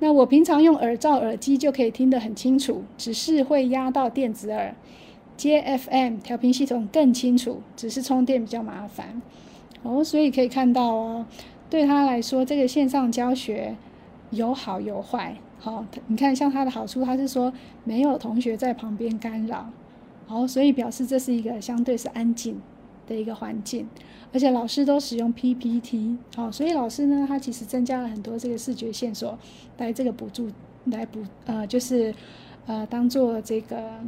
[0.00, 4.74] 那我平常用耳罩耳机就可以听得很清楚，只是会压到电子耳。
[5.36, 9.20] 接 FM 调频系统更清楚，只是充电比较麻烦
[9.82, 10.02] 哦。
[10.02, 11.26] 所以可以看到哦，
[11.68, 13.76] 对他来说，这个线上教学
[14.30, 15.36] 有好有坏。
[15.58, 17.52] 好，你看像他的好处，他是说
[17.84, 19.70] 没有同学在旁边干扰，
[20.26, 22.60] 好，所以表示这是一个相对是安静
[23.06, 23.88] 的一个环境，
[24.32, 29.38] 而且老师都使用 PPT，好，所以老师呢，他其实增加了很多这个视觉线索
[29.78, 30.48] 来这个补助，
[30.84, 32.14] 来补呃，就是
[32.66, 34.00] 呃，当做这个。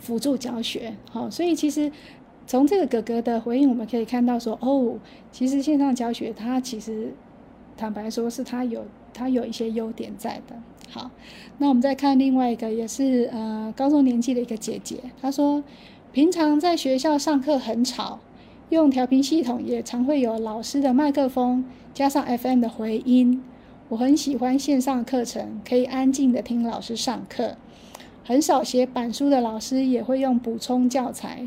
[0.00, 1.90] 辅助教学，好，所以其实
[2.46, 4.98] 从这个哥哥的回应，我们可以看到说，哦，
[5.32, 7.12] 其实线上教学它其实
[7.76, 10.56] 坦白说是它有它有一些优点在的。
[10.88, 11.10] 好，
[11.58, 15.64] 那我们再看另外一个，也是呃高中年纪的一个姐姐，她说
[16.12, 18.20] 平常在学校上课很吵，
[18.68, 23.42] 用调频系统也常会有老师的麦克风加上 FM 的回音，
[23.88, 27.56] 我很喜欢线上课程，可以安静的听老师上课。
[28.26, 31.46] 很少写板书的老师也会用补充教材，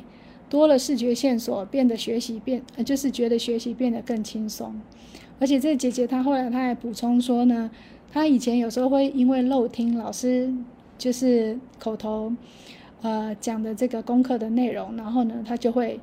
[0.49, 4.73] 多了视觉线索，变得学习变，就是觉得学习变得更轻松。
[5.41, 7.69] 而且这个姐姐她后来她还补充说呢，
[8.13, 10.49] 她以前有时候会因为漏听老师
[10.97, 12.31] 就是口头
[13.01, 15.99] 呃讲的这个功课的内容，然后呢她就会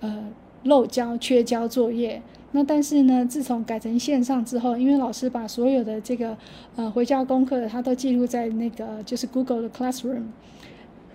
[0.00, 0.26] 呃
[0.64, 2.20] 漏交、缺交作业。
[2.52, 6.36] 那但是呢，自从改成线上之后，因为老师把所有的这个
[6.74, 10.24] 呃回家功课，他都记录在那个就是 Google 的 Classroom，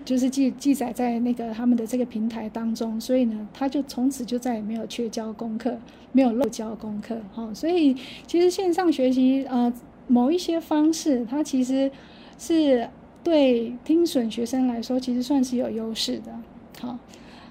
[0.05, 5.77] 就是记记载在那个他们的这个平台当中，所以呢，他就从此就再也没有缺交功课，
[6.13, 7.53] 没有漏交功课，哈。
[7.53, 7.93] 所以
[8.25, 9.73] 其实线上学习呃
[10.07, 11.91] 某一些方式，它其实
[12.37, 12.89] 是
[13.23, 16.31] 对听损学生来说，其实算是有优势的，
[16.79, 16.97] 好。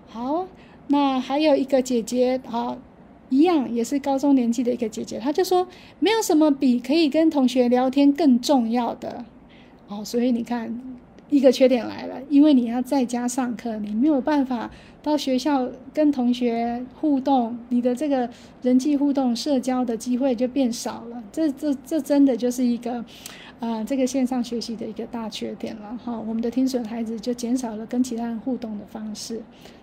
[0.09, 0.47] 好，
[0.87, 2.79] 那还有一个姐姐，好。
[3.35, 5.66] 一样也是高中年纪的一个姐姐，她就说
[5.99, 9.25] 没有什么比可以跟同学聊天更重要的
[9.88, 10.81] 哦，所以你看
[11.31, 14.70] 一个缺点来了，因为你要在家上课，你没有办法
[15.03, 18.31] 到学校跟同学互动，你的这个
[18.62, 23.05] 人际互动、社交的机会就变少了，这这这真的就是一个。
[23.61, 29.40] 啊，这个线上学习的一个大缺点了哈，我们的听损孩子就减少了跟其他人互动的方式。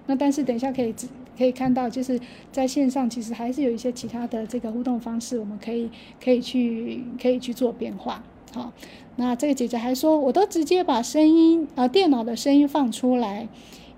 [0.08, 0.94] 那但是等一下可以
[1.38, 2.20] 可以看到，就是
[2.52, 5.90] 在线上其实还是有一些其他的这个互动方式，我们可以
[6.24, 8.24] 可以去可以去做变化。
[8.54, 8.74] 好，
[9.16, 13.48] 那这个姐姐还说，我都直接把声音啊电脑的声音放出来，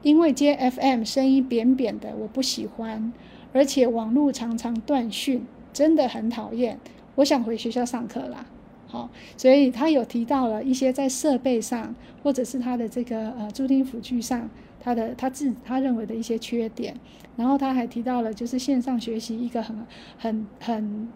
[0.04, 3.12] 因为接 FM 声音扁扁的我不喜欢，
[3.52, 6.80] 而且网络常常断讯，真的很讨厌。
[7.16, 8.46] 我想回学校上课啦。
[8.88, 14.48] 好，所以他有提到了一些在设备上，或者是他的这个呃助听辅具上，
[14.84, 16.96] 他的他自他认为的一些缺点。
[17.36, 19.76] 然后他还提到了，就是线上学习一个很
[20.20, 21.08] 很很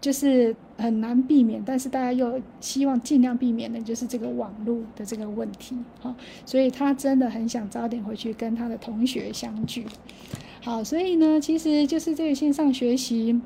[0.00, 5.76] 就是很难避免，但是大家又希望尽量避免的，就是这个网络的这个问题。
[6.00, 6.12] 好，
[6.44, 9.86] 所以他真的很想早点回去跟他的同学相聚。
[10.60, 13.40] 好，所以呢，其实就是这个线上学习。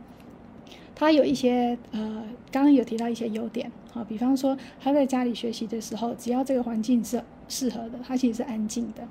[0.94, 9.06] 他有一些呃，刚刚有提到一些优点，好，比方说他在家里学习的时候，只要这个环境是适合的，他其实是安静的。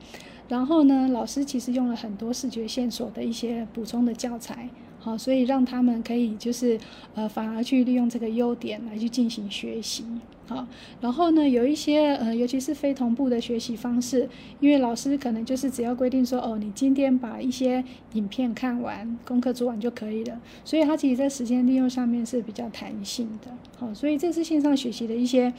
[0.48, 6.80] 然后呢，老师其实用了很多视觉线索的一些补充的教材，好，所以让他们可以就是
[7.16, 10.06] 呃，反而去利用这个优点来去进行学习。
[10.48, 10.68] 好，
[11.02, 14.30] 然后呢，有一些呃，尤其是非同步的学习方式，
[14.60, 23.52] 因为老师可能就是只要规定说，哦，你今天把一些影片看完，功课做完就可以了，所以他其实在时间利用上面是比较弹性的。
[23.80, 25.52] 好，所以这是线上学习的一些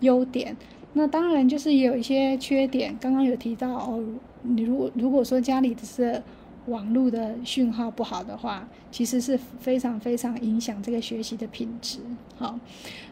[0.00, 0.56] 优点。
[0.92, 4.04] 那当然就是有一些缺点，刚刚有提到哦，
[4.42, 6.22] 你如果如果说家里只是。
[6.70, 11.98] 网络的讯号不好的话，其实是非常非常影响这个学习的品质。
[12.38, 12.58] 好，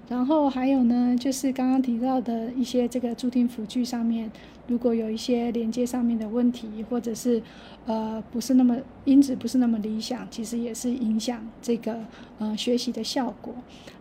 [0.09, 4.31] 然后还有呢，就是刚刚提到的一些这个助听辅具上面，
[4.69, 7.43] 如果有一些连接上面的问题，或者是
[7.85, 11.99] 呃不是那么音质不是那么理想，其实也是影响这个
[12.39, 13.55] 呃学习的效果。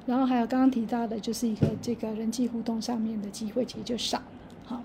[0.06, 4.24] 然后还有刚刚提到的，就是一个这个人际互动上面的机会其实就少了。
[4.66, 4.84] 好。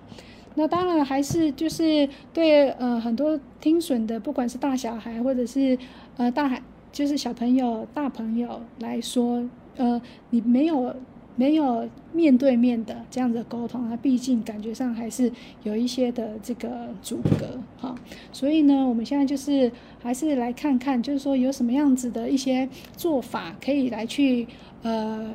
[0.55, 5.79] 那当然还是就是对呃很多听损的，不管是大小孩或者是
[6.17, 6.63] 呃大孩，
[6.93, 9.43] 就是小朋友、大朋友来说，
[9.77, 10.95] 呃，你没有
[11.37, 17.95] 没有面对面的这样子沟通，它毕竟感觉上还是有一些的这个阻隔哈。
[18.31, 24.47] 所以呢，我们现在就是还是来看看，就是说有什么样子的一些做法可以来去
[24.83, 25.33] 呃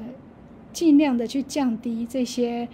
[0.71, 2.67] 尽量的去降低这些。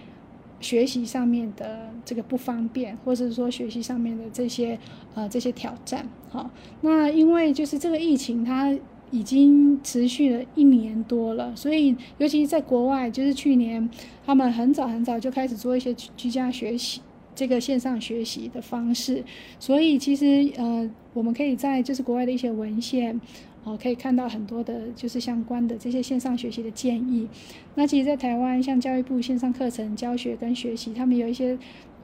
[0.60, 4.78] 学习上面的这个不方便，或者是说学习上面的这些
[5.14, 8.74] 呃这些挑战，好，那因为就是这个疫情它
[9.10, 13.88] 已经持续了一年多了，所以尤其在国外，就是去年
[14.24, 17.00] 他们很早很早就开始做一些居家学习
[17.34, 19.22] 这个线上学习的方式，
[19.58, 23.20] 所以其实呃我们可以在就是国外的一些文献。
[23.64, 27.26] 哦，可以看到很多的，就是相关的这些线上学习的建议。
[27.74, 31.58] 那其实，在台湾，像教育部线上课程教学跟学习，他们有一些，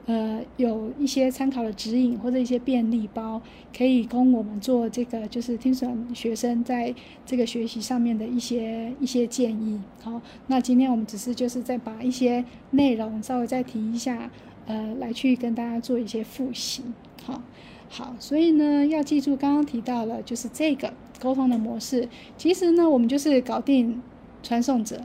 [0.07, 3.39] 呃，有一些参考的指引或者一些便利包，
[3.77, 6.93] 可以供我们做这个，就是听损学生在
[7.27, 9.79] 这个学习上面的一些一些建议。
[10.01, 14.31] 好，那今天我们只是就是再把一些内容稍微再提一下，
[14.65, 16.81] 呃，来去跟大家做一些复习。
[17.23, 17.39] 好，
[17.91, 20.91] 好，所以呢，要记住刚刚提到了，就是这个。
[21.21, 24.01] 沟通的模式，其实呢，我们就是搞定
[24.41, 25.03] 传送者、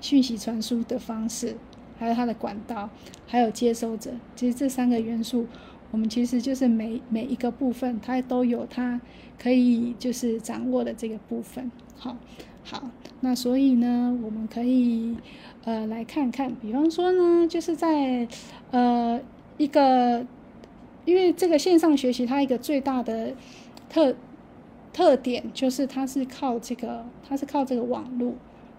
[0.00, 1.58] 讯息传输的方式，
[1.98, 2.88] 还有它的管道，
[3.26, 4.12] 还有接收者。
[4.34, 5.46] 其实这三个元素，
[5.90, 8.98] 我们其实就是每每一个部分，它都有它
[9.38, 11.70] 可以就是掌握的这个部分。
[11.98, 12.16] 好，
[12.64, 12.88] 好，
[13.20, 15.18] 那所以呢，我们可以
[15.64, 18.26] 呃来看看，比方说呢，就是在
[18.70, 19.20] 呃
[19.58, 20.24] 一个，
[21.04, 23.34] 因为这个线上学习，它一个最大的
[23.88, 24.14] 特。
[24.92, 28.34] 特点就是它是靠这个，它是靠这个网络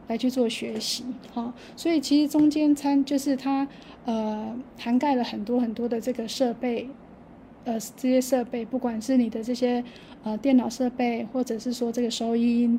[0.09, 3.65] 来去做学习，哈，所以其实中间参就是它
[4.03, 6.89] 呃涵盖了很多很多的这个设备，
[7.63, 9.81] 呃这些设备，不管是你的这些
[10.23, 12.77] 呃电脑设备，或者是说这个收音，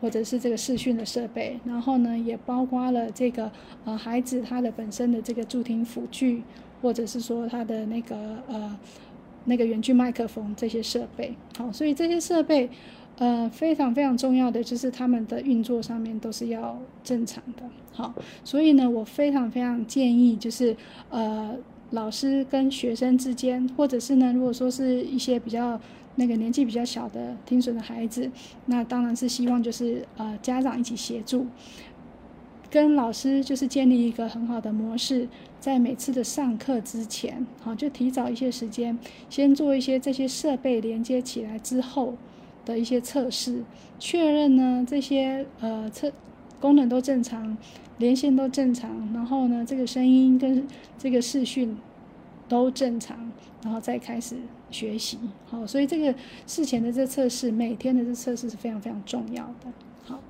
[0.00, 3.52] 或者是这个视讯的设备，然后呢也包括了这个
[3.84, 6.42] 呃孩子他的本身的这个助听辅具，
[6.82, 8.16] 或者是说他的那个
[8.46, 8.78] 呃。
[9.46, 12.68] 那个远距麦克风这些设备，好，所以这些设备，
[13.16, 18.12] 呃，非常非常重要的就是他们的运作上面都是要正常的，好，
[18.44, 20.76] 所以呢，我非常非常建议就是
[21.08, 21.56] 呃，
[21.92, 25.80] 老师跟学生之间，或者是呢，如果说是一些比较
[26.16, 28.30] 那个年纪比较小的听损的孩子，
[28.66, 31.46] 那当然是希望就是呃家长一起协助。
[32.70, 35.28] 跟老师就是建立一个很好的模式，
[35.58, 38.96] 在每次的上课之前，好就提早一些时间，
[39.28, 42.14] 先做一些这些设备连接起来之后
[42.64, 43.64] 的一些测试，
[43.98, 46.12] 确认呢这些呃测
[46.60, 47.56] 功能都正常，
[47.98, 50.64] 连线都正常，然后呢这个声音跟
[50.96, 51.76] 这个视讯
[52.48, 53.32] 都正常，
[53.64, 54.36] 然后再开始
[54.70, 55.18] 学习。
[55.46, 56.14] 好，所以这个
[56.46, 59.72] 事前的这测试，每天的这测试是非常非常重要的。
[60.10, 60.20] 好。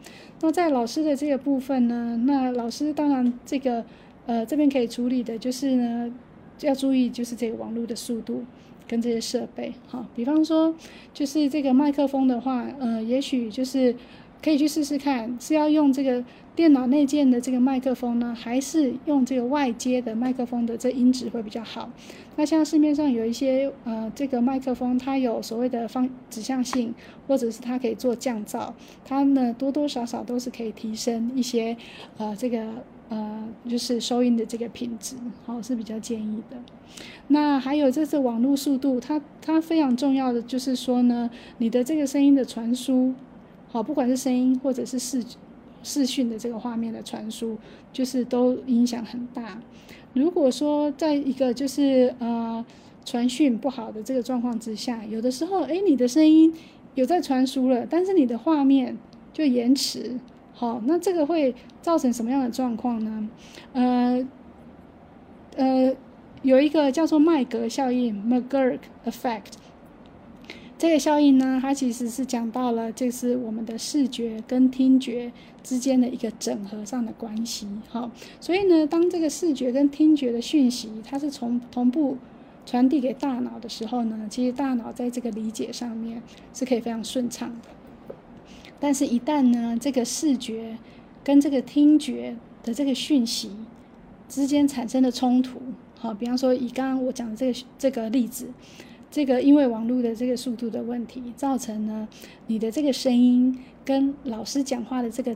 [0.42, 3.84] 那在老师的这个部分呢，那老师当然这个
[4.26, 6.12] 呃这边可以处理的就是呢，
[6.60, 8.44] 要注意就是这个网络的速度
[8.86, 10.74] 跟这些设备，好，比方说
[11.12, 13.94] 就是这个麦克风的话，呃，也许就是
[14.42, 16.24] 可以去试试看，是要用这个。
[16.56, 21.88] 电脑内建的这个麦克风呢，还是用这个外接的麦克风的这音质会比较好。
[22.36, 26.92] 那像市面上有一些呃，这个麦克风它有所谓的方指向性，
[27.26, 28.72] 或者是它可以做降噪，
[29.06, 31.74] 它呢多多少少都是可以提升一些
[32.18, 32.66] 呃这个
[33.08, 36.58] 呃就是收音的这个品质，好是比较建议的。
[37.28, 43.14] 那还有这是网络速度，它它非常重要的就是说呢，你的这个声音的传输，
[43.70, 45.24] 好不管是声音或者是视。
[45.82, 47.56] 视讯的这个画面的传输，
[47.90, 49.58] 就是都影响很大。
[50.12, 52.62] 如果说在一个就是呃
[53.02, 56.52] 传讯不好的这个状况之下，有的时候哎你的声音
[56.96, 58.94] 有在传输了，但是你的画面
[59.32, 60.20] 就延迟，
[60.52, 63.30] 好，那这个会造成什么样的状况呢？
[63.72, 64.28] 呃，
[65.56, 65.96] 呃，
[66.42, 69.52] 有一个叫做麦格效应 （McGurk Effect）。
[70.80, 75.30] 这个效应呢，它其实是讲到了，就是我们的视觉跟听觉
[75.62, 77.68] 之间的一个整合上的关系。
[77.90, 78.10] 好，
[78.40, 82.16] 所以呢，当这个视觉跟听觉的讯息，它是从同步
[82.64, 86.22] 传递给大脑的时候呢，其实大脑在这个理解上面
[86.54, 88.14] 是可以非常顺畅的。
[88.80, 90.78] 但是，一旦呢，这个视觉
[91.22, 93.50] 跟这个听觉的这个讯息
[94.30, 95.60] 之间产生的冲突，
[95.98, 98.48] 好，比方说以刚刚我讲的这个这个例子。
[99.10, 102.06] 这个因为网络的这个速度的问题，造成呢
[102.46, 105.34] 你的这个声音跟老师讲话的这个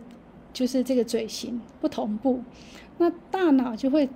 [0.52, 2.40] 就是这个嘴型不同步，
[2.98, 4.08] 那大脑就会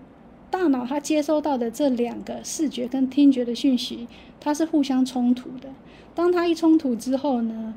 [0.51, 4.07] 大脑它接收到的这两个视觉跟听觉的讯息，
[4.39, 5.69] 它是互相冲突的。
[6.15, 7.75] 当它一冲突之后呢，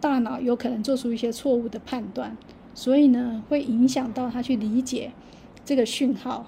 [0.00, 2.36] 大脑有可能做出一些错误的判断，
[2.72, 5.10] 所以呢会影响到它去理解
[5.64, 6.46] 这个讯号。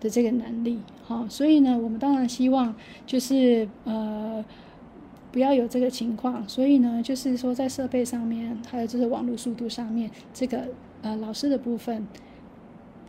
[0.00, 0.80] 的这个能力，
[1.12, 4.42] 好，所以呢，我们当然希望就是呃
[5.30, 10.68] 不要有这个情况，所以呢，就是说在设备上面，还有就是网络速度上面，这个
[11.02, 12.06] 呃老师的部分，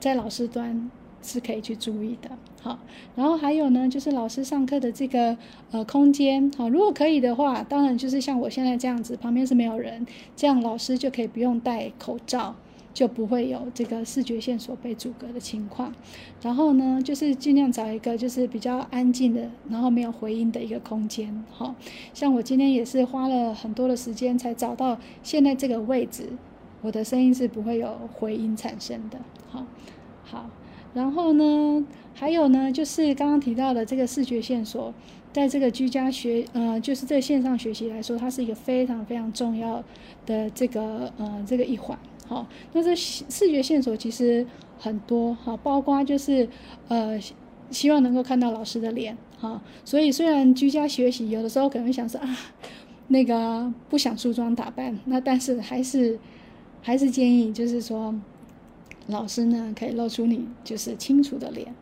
[0.01, 0.91] 在老师端
[1.21, 2.29] 是可以去注意的，
[2.61, 2.77] 好，
[3.15, 5.37] 然后还有呢，就是老师上课的这个
[5.71, 12.55] 呃空间，好，如果可以的话，当然就是像我现在这样子，旁边是没有人，这样老师就可以不用戴口罩。
[12.93, 15.93] 就不会有这个视觉线索被阻隔的情况。
[16.41, 21.43] 然后呢，就是尽量找一个就是比较安静的，然后没有回音的一个空间。
[21.49, 21.73] 好，
[22.13, 26.29] 像我今天也是花了很多的时间才找到现在这个位置，
[26.81, 29.17] 我的声音是不会有回音产生的。
[29.49, 29.65] 好，
[30.23, 30.49] 好，
[30.93, 34.93] 然后呢，还有呢，就是刚刚提到的这个视觉线索，
[35.31, 39.83] 在这个居家学，呃，就是在线上学习来说，它是一个非常非常重要
[40.25, 41.97] 的这个呃这个一环。
[42.33, 44.45] 哦，那这视觉线索其实
[44.79, 46.49] 很多，哈，包括就是
[46.87, 47.19] 呃，
[47.69, 52.37] 希望能够看到老师的脸，哈，所以虽然居家学习有的时候可能想说啊，
[53.09, 56.17] 那个不想梳妆打扮，那但是还是
[56.81, 58.13] 还是建议就是说，
[59.07, 61.73] 老师呢可以露出你就是清楚的脸，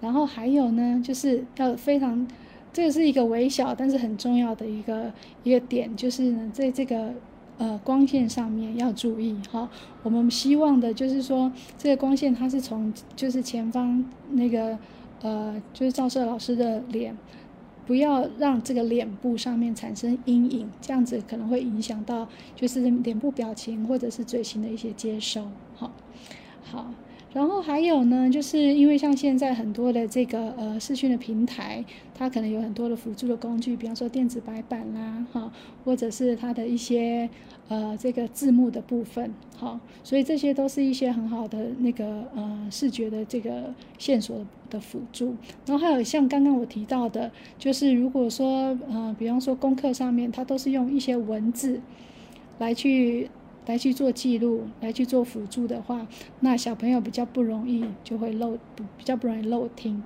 [0.00, 2.26] 然后还有呢就是要非常，
[2.72, 7.12] 这个是一个微小但是很重要的一个一个点，就是呢在这个。
[7.58, 9.68] 呃，光线上面要注意哈。
[10.02, 14.78] 我们希望的就是说，这个光线它是从就是前方那个
[15.22, 17.18] 呃，就是照射老师的脸，
[17.84, 25.48] 不要让这个脸部上面产生阴影，这样子可能会影响到就是脸部表情或者是嘴型的一些接收。
[25.74, 25.90] 好，
[26.62, 26.90] 好。
[27.34, 35.52] 然后还有呢，就是因为像现在很多的这个呃视讯的平台，它可能有很多的辅助的工具，比方说电子白板啦，哈，
[35.84, 37.28] 或者是它的一些
[37.68, 45.36] 呃这个字幕的部分，好，所以这些都是一些很好的那个呃视觉的这个线索的辅助。
[45.66, 51.80] 然后还有像刚刚我提到的，就是如果说呃比方说功课上面，它都是用一些文字
[52.58, 53.28] 来去。
[53.68, 56.08] 来去做记录，来去做辅助的话，
[56.40, 58.56] 那小朋友比较不容易就会漏，
[58.96, 60.02] 比较不容易漏听。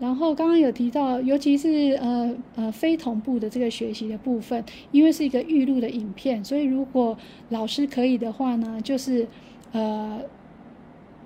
[0.00, 7.18] 然后刚刚有提到，尤其是呃呃非同步的这个学习的部分，因为是一个预录的影片，所以如果
[7.50, 9.28] 老师可以的话呢，就是
[9.72, 10.22] 呃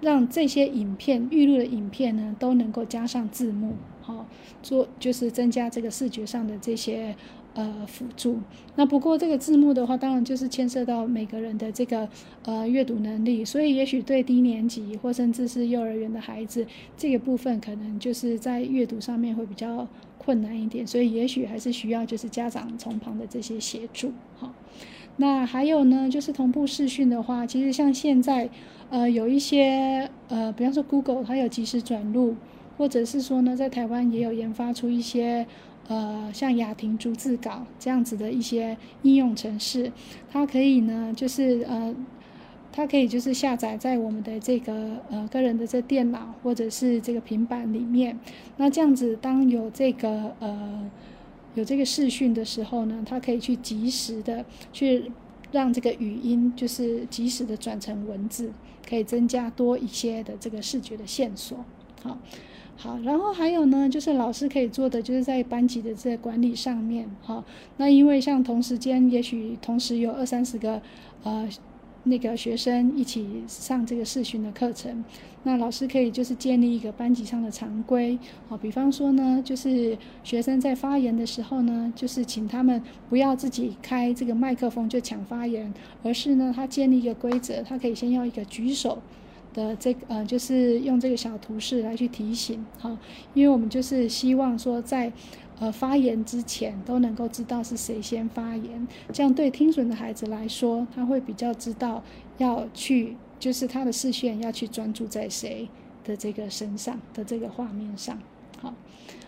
[0.00, 4.26] 让这些影片预录的影片呢都能够加上字幕，好
[4.60, 7.14] 做就是增加这个视觉上的这些。
[7.60, 8.38] 呃，辅助。
[8.74, 12.08] 那不过这个字幕的话，当然就是牵涉到每个人的这个
[12.44, 19.86] 呃阅读能力，所以也许对低年级或甚至是幼儿园的孩子，这个部分可能就是在阅读上面会比较
[20.16, 24.10] 困难一点，所以也许还是需要就是家长从旁的这些协助。
[24.38, 24.54] 好，
[25.18, 28.48] 那还有呢，就是同步视讯的话，其实像现在
[28.88, 32.36] 呃有一些呃，比方说 Google 它有即时转录，
[32.78, 35.46] 或者是说呢，在台湾也有研发出一些。
[35.90, 39.90] 呃，像雅婷逐字稿这样子的一些应用程式，
[40.30, 41.92] 它可以呢，就是呃，
[42.70, 48.16] 它可以就是下载在我们的这个呃个人的这电脑或者是这个平板里面。
[48.56, 50.88] 那这样子，当有这个呃
[51.56, 55.10] 有这个视讯的时候呢，它可以去及时的去
[55.50, 58.52] 让这个语音就是及时的转成文字，
[58.88, 61.64] 可以增加多一些的这个视觉的线索。
[62.04, 62.16] 好。
[62.82, 67.44] 好，然后还有呢，就是老师可以做的，就是在班级的这管理上面，哈。
[67.76, 70.80] 那因为像同时间，也许同时有二三十个，
[71.22, 71.46] 呃
[72.04, 75.04] 那个学生一起上这个视讯的课程，
[75.42, 78.18] 那老师可以就是建立一个班级上的常规，
[78.48, 85.70] 好，比方说呢，就是学生在发言的时候呢，就是请他们不要自己开这个麦克风就抢发言，
[86.02, 89.02] 而是呢，他建立一个规则，他可以先要一个举手
[89.52, 92.96] 的这个呃，就是用这个小图示来去提醒，好，
[93.34, 95.12] 因为我们就是希望说在。
[95.60, 102.02] 呃，发言之前都能够知道是谁先发言，这样对听损的孩子来说，他会比较知道
[102.38, 105.68] 要去，就是他的视线要去专注在谁
[106.02, 108.18] 的这个身上的这个画面上。
[108.58, 108.72] 好，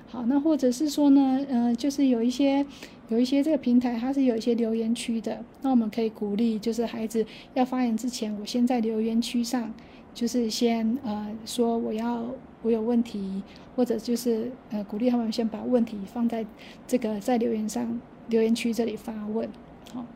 [0.09, 2.64] 好，那或者是说呢，呃，就是有一些
[3.11, 9.75] 有一些这个平台它是有一些留言区的，那我们可以鼓励，就是孩子要发言之前，我先在留言区上，
[10.15, 12.25] 就是先呃说我要。
[12.65, 13.43] 我有问题，
[13.75, 16.47] 或者就是呃鼓励他们先把问题放在
[16.87, 19.49] 这个在留言上留言区这里发问，
[19.93, 20.07] 好，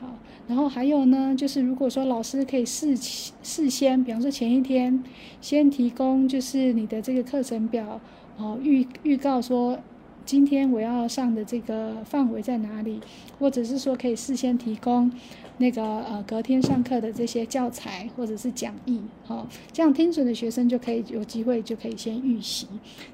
[0.00, 0.08] 好，
[0.48, 5.04] 然后还有呢，就是如果说老师可以事事先，比方说前一天
[5.40, 8.00] 先提供就是你的这个课程表，
[8.38, 9.78] 哦预预告说。
[10.26, 12.98] 今天我要上的这个范围在哪里？
[13.38, 15.12] 或者是说可以事先提供
[15.56, 22.66] 那个呃隔天上课的这些教材或者是讲义，好，这样听损的学生就可以有机会就可以先预习，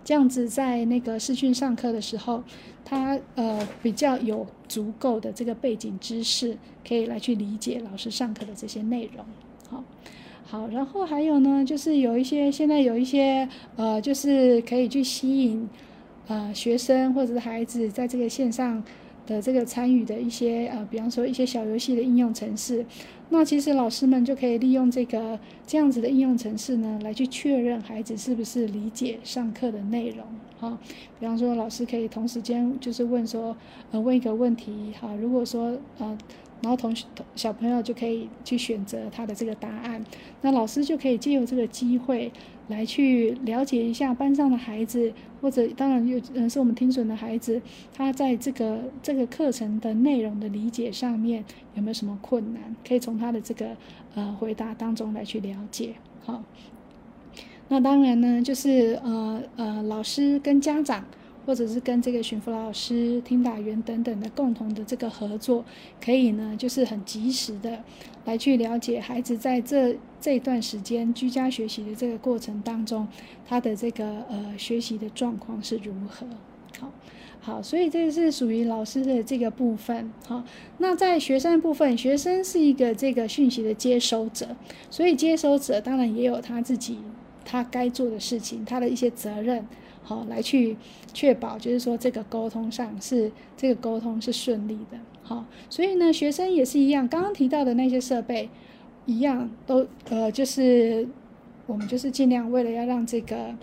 [0.04, 2.42] 这样子在那个视讯上课的时候，
[2.84, 9.24] 他呃比较有足够的这个背景知识，可以来去理解老师上课的这些内容，
[9.68, 9.84] 好，
[10.44, 15.68] 好，然后还有呢，就是有一些现在有一些呃，就是可以去吸引。
[16.28, 18.80] 呃，学生或者是孩子在这个线上
[19.26, 22.84] 的这个参与的一些呃，比方说一些小游戏的应用程式，
[23.28, 30.24] 那其实老师们就可以利用这个这样子的应用程式呢，来去确认孩子是不是理解上课的内容。
[30.58, 30.76] 好，
[31.18, 33.56] 比方说老师可以同时间就是问说，
[33.90, 36.18] 呃，问一个问题，哈，如果说呃。
[36.62, 40.04] 然后同学小朋友就可以去选择他的这个答案，
[40.42, 42.30] 那老师就可以借由这个机会
[42.70, 45.12] 来去了解一下班上的孩子，
[45.42, 47.60] 或者当然有嗯是我们听损的孩子，
[47.92, 51.44] 他在这个这个课程的内容的理解上面
[51.74, 53.76] 有没有什么困难，可以从他的这个
[54.14, 55.94] 呃回答当中来去了解。
[56.24, 56.42] 好，
[57.68, 61.04] 那当然呢，就是呃呃老师跟家长。
[61.50, 65.64] 或者是跟这个巡抚老师、听打员等等的共同的这个合作，
[66.00, 67.82] 可以呢，就是很及时的
[68.24, 73.08] 来去了解孩子在这这段时间居家学习的这个过程当中，
[73.48, 76.24] 他的这个呃学习的状况是如何。
[76.78, 76.92] 好，
[77.40, 80.08] 好，所以这个是属于老师的这个部分。
[80.28, 80.44] 好，
[80.78, 84.46] 那在学生部分，学生是一个这个讯息的接收者，
[84.88, 86.98] 所以接收者当然也有他自己
[87.44, 89.66] 他该做的事情，他的一些责任。
[90.02, 90.76] 好，来去
[91.12, 94.98] 确保，就是说这个沟通上是这个沟通是顺利的。
[95.22, 98.48] 好，所以呢，学生也是一样，刚刚提到的那些设备，
[99.06, 101.08] 一样都呃，就是
[101.66, 103.54] 我们就是尽量为了要让这个。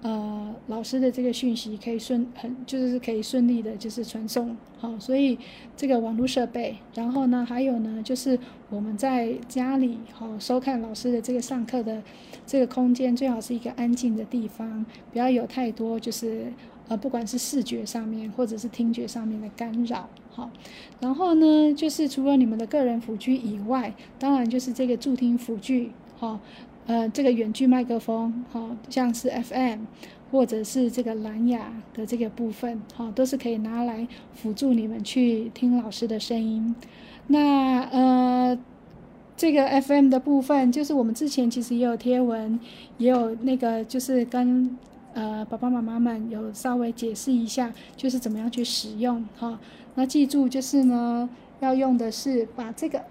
[0.00, 5.36] 呃，老师的这个讯息可以顺很，就是可以顺利的，就是传送好，所以
[5.76, 8.38] 这个网络设备，然后呢，还有呢，就是
[8.70, 12.00] 我们在家里好收看老师的这个上课的
[12.46, 16.52] 这个空间，最好是一个安静的地方，不要有太多就是
[16.86, 20.48] 呃，不管是视觉上面或者是听觉上面的干扰好，
[21.00, 26.38] 然后呢，就是除了你们的个人辅具以外，当然就是这个助听辅具好。
[26.88, 29.80] 呃，这个远距麦克风，哈，像是 FM
[30.30, 36.74] 或者是这个蓝牙的这个部分，哈，都是可以拿来辅助你们去听老师的声音。
[37.26, 38.58] 那呃，
[39.36, 42.58] 这个 FM 的部分，就是我们之前其实也有贴文，
[42.96, 44.74] 也有那个就是跟
[45.12, 49.60] 呃爸爸妈妈们有稍微解释一下，就是怎么样去使用，哈。
[49.94, 51.28] 那记住就是呢，
[51.60, 53.02] 要用的是把这个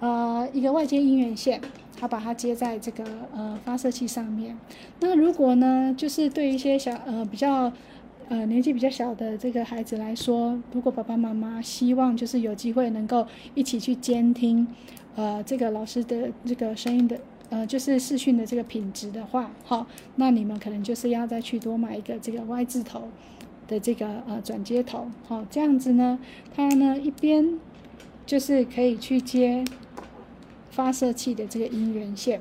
[0.00, 1.60] 呃一个外接音源线。
[2.02, 4.58] 他把它接在这个呃发射器上面。
[4.98, 7.72] 那如果呢，就是对一些小呃比较
[8.28, 13.24] 呃年纪比较小的这个孩子来说，如果爸爸妈妈希望就是有机会能够
[13.54, 14.66] 一起去监听
[15.14, 19.86] 呃这个老师的这个声音的呃就是视讯的这个品质的话，好，
[20.16, 23.02] 那你们可能就是要再去多买一个这个 Y 字头
[23.68, 26.18] 的这个呃转接头，好，这样子呢，
[26.52, 27.60] 它呢一边
[28.26, 29.62] 就是可以去接。
[30.72, 32.40] 发射器的这个音源线，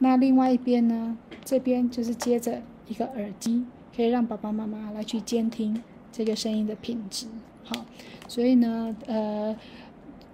[0.00, 3.64] 那另外一边呢，这边就是接着一个耳机，
[3.96, 7.26] 可以让爸爸妈妈来去监听这个声音的品质。
[7.64, 7.86] 好，
[8.28, 9.56] 所以呢，呃，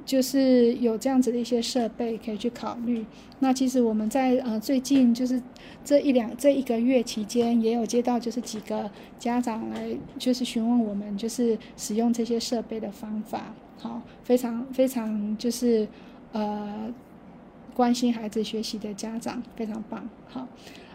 [0.05, 3.07] 就是有这样子的一些设备可以去考虑。
[3.38, 5.40] 那其实我们在呃最近就是
[5.84, 8.90] 这一两这一个月期间，也有接到就是几个
[9.20, 13.55] 家长来就是询问我们就是使用这些设备的方法。
[13.78, 15.86] 好，非常非常就是
[16.32, 16.92] 呃。
[17.77, 20.09] 关心孩子学习的家长，非常棒。
[20.27, 20.49] 好，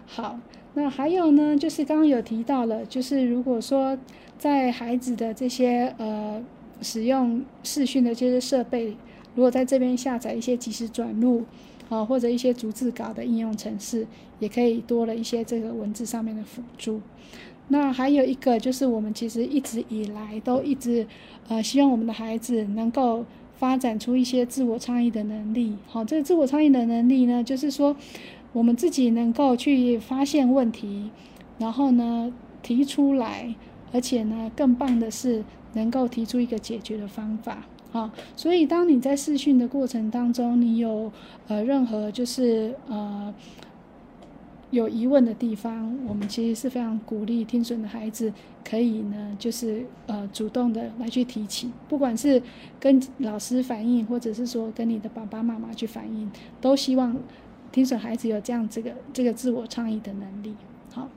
[0.08, 0.40] 好，
[0.74, 3.96] 那还有呢，就是刚刚有提到了，就是如果说
[4.40, 6.44] 在孩子的这些呃
[6.82, 8.98] 使用视讯的这些设备，
[9.36, 11.46] 如果在这边下载一些即时转录。
[11.92, 14.08] 啊，或者一些逐字稿的应用程式，
[14.40, 17.02] 也可以多了一些这个文字上面的辅助。
[17.68, 21.06] 那还有一个就是，我们其实一直以来都一直，
[21.50, 23.26] 呃，希望我们的孩子能够
[23.62, 25.76] 发展出一些自我倡议的能力。
[25.86, 27.96] 好，这个自我倡议的能力呢，就是说，
[28.54, 31.12] 我们自己能够去发现问题，
[31.60, 32.34] 然后呢
[32.64, 33.54] 提出来，
[33.94, 35.44] 而且呢更棒的是
[35.74, 37.68] 能够提出一个解决的方法。
[37.92, 41.12] 好，所以当你在试训的过程当中，你有
[41.48, 43.32] 呃任何就是呃
[44.72, 48.34] 有疑问的地方，我们其实是非常鼓励听损的孩子
[48.68, 52.42] 可以呢，就是呃主动的来去提起，不管是
[52.80, 57.16] 跟老师反映，或者是说跟你的爸爸妈妈去反映，都希望
[57.72, 60.56] 听损孩子有这样这个这个自我倡议的能力。
[60.94, 61.08] 好，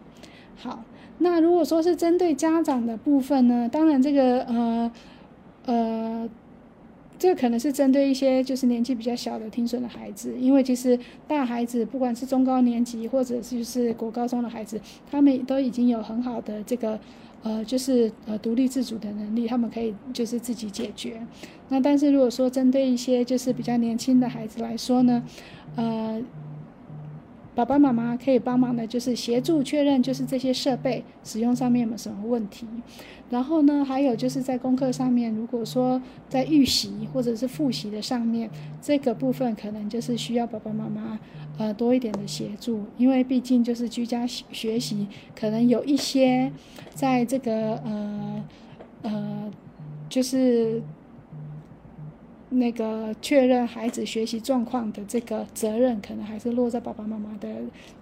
[0.56, 0.84] 好，
[1.18, 4.92] 那如果说是针对家长的部分呢，当然这个呃
[5.66, 6.28] 呃。
[7.24, 14.78] 这可能是针对一些就是年纪比较小的听损的孩子，因为其实大孩子不管是中高年级或者就是国高中的孩子，
[15.10, 17.00] 他们都已经有很好的这个
[17.42, 21.18] 呃就是呃独立自主的能力，他们可以就是自己解决。
[21.70, 25.24] 那但是如果说针对一些就是比较年轻的孩子来说呢，
[25.76, 26.20] 呃。
[27.54, 32.66] 爸爸妈妈可以帮忙的，就是协助确认，就是这些设备使用上面有没有什么问题。
[33.30, 38.50] 然后呢，还有就是在功课上面，如果说在预习或者是复习的上面，
[38.82, 41.18] 这个部分可能就是需要爸爸妈妈
[41.58, 45.06] 呃多一点的协助，因为毕竟就是居家学习，
[45.38, 46.52] 可能有一些
[46.92, 48.44] 在这个呃
[49.02, 49.52] 呃
[50.08, 50.82] 就是。
[52.54, 57.48] 那个确认孩子学习状况的这个责任，可能还是落在爸爸妈妈的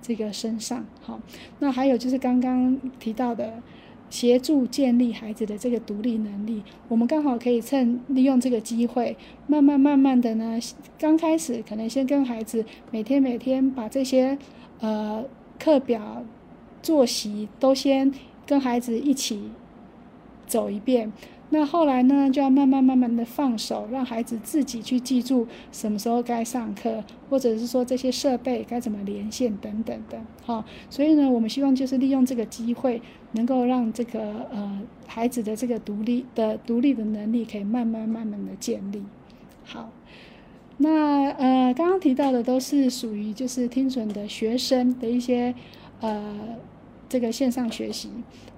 [0.01, 0.85] 这个身上。
[1.01, 1.21] 好，
[1.59, 3.63] 那还有就是刚刚提到的，
[4.11, 10.59] 协助建立孩子的这个独立能力，我们刚好可以趁利用这个机会，慢慢慢慢的呢，
[10.99, 14.37] 刚开始可能先跟孩子每天每天把这些
[14.81, 15.25] 呃
[15.59, 16.23] 课表、
[16.83, 18.13] 作息都先
[18.47, 19.51] 跟孩子一起
[20.47, 21.11] 走一遍。
[21.55, 30.19] 那后来呢，就要慢慢慢慢的放手，让孩子自己去记住什么时候该上课，或者是说这些设备该怎么连线等等的。
[30.47, 39.03] 好，所以呢，我们希望就是利用这个机会，能够让这个呃孩子的这个独立的独立的能力可以慢慢慢慢的建立。
[39.63, 39.91] 好，
[40.79, 45.55] 那呃刚刚提到的都是属于就是听损的学生的一些
[46.01, 46.57] 呃。
[47.13, 48.09] 这个线上学习，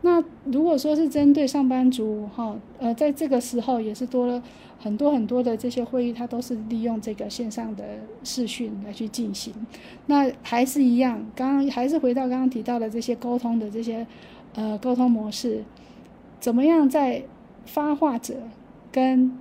[0.02, 4.40] 那如果说是针对上班族哈，呃，在这个时候也是多了
[4.78, 7.84] 很多很多的这些会议，它都是利用这个线上的
[8.22, 9.52] 视讯来去进行。
[10.07, 14.07] 那还是一样，刚刚还是回到刚刚提到的这些沟通的这些
[14.55, 15.64] 呃沟通模式，
[16.38, 17.24] 怎么样在
[17.66, 18.36] 发话者
[18.92, 19.36] 跟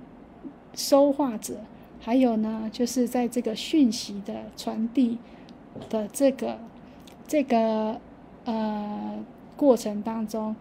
[0.74, 1.58] 收话者，
[2.00, 5.18] 还有呢，就是在这个讯息的传递
[5.88, 6.58] 的这个
[7.28, 8.00] 这个。
[8.44, 9.24] 呃，
[9.56, 10.54] 过程当中，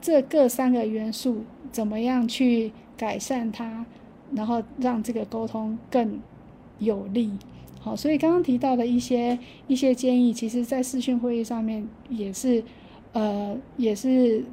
[0.00, 3.84] 这各三个元素怎么样去改善它，
[4.32, 6.20] 然后让这个沟通更
[6.78, 7.30] 有利？
[7.80, 12.62] 好，所以刚刚提到的一些一些建议，其实在视讯会议上面也是，
[13.12, 14.44] 呃，也是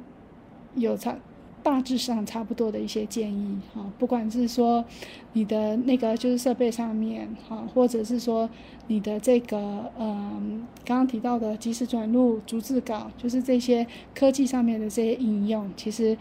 [0.76, 1.16] 有差。
[1.64, 4.84] 大致上差不多的一些建议，哈，不管是说
[5.32, 8.48] 你的那个就是设备上面，哈，或者是说
[8.86, 16.14] 你的这个，嗯，刚刚提到的即时转录、逐字稿，就是这些科技上面的这些应用，其实，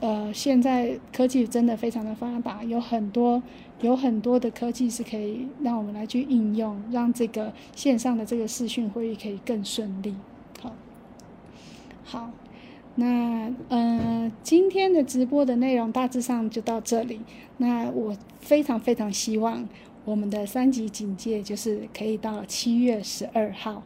[0.00, 3.40] 呃，现在科技真的非常的发达，有很多
[3.82, 10.16] 有很多的科技是可以让我们来去应用，让这个线上的这个视讯会议可以更顺利，
[10.60, 10.72] 好，
[12.04, 12.30] 好。
[12.96, 17.20] 那呃，今天的直播的内容大致上就到这里。
[17.56, 19.66] 那我非常非常希望
[20.04, 23.82] 我们的三级警戒就是可以到七月十二号，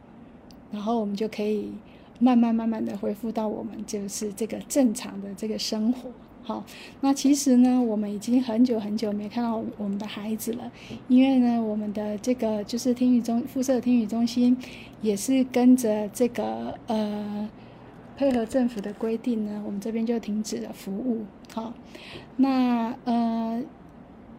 [0.73, 1.71] 然后我们就可以
[2.19, 6.11] 慢慢慢慢的恢复到我们就是这个正常的这个生活。
[6.43, 6.65] 好，
[7.01, 10.73] 那其实呢，我们已经很久很久没看到我们的孩子了，
[11.09, 14.57] 因为呢，我们的这个就是听语中附设听语中心
[15.03, 17.49] 也是跟着这个呃。
[18.17, 21.25] 配合政府的规定呢，我们这边就停止了服务。
[21.53, 21.73] 好，
[22.37, 23.63] 那呃，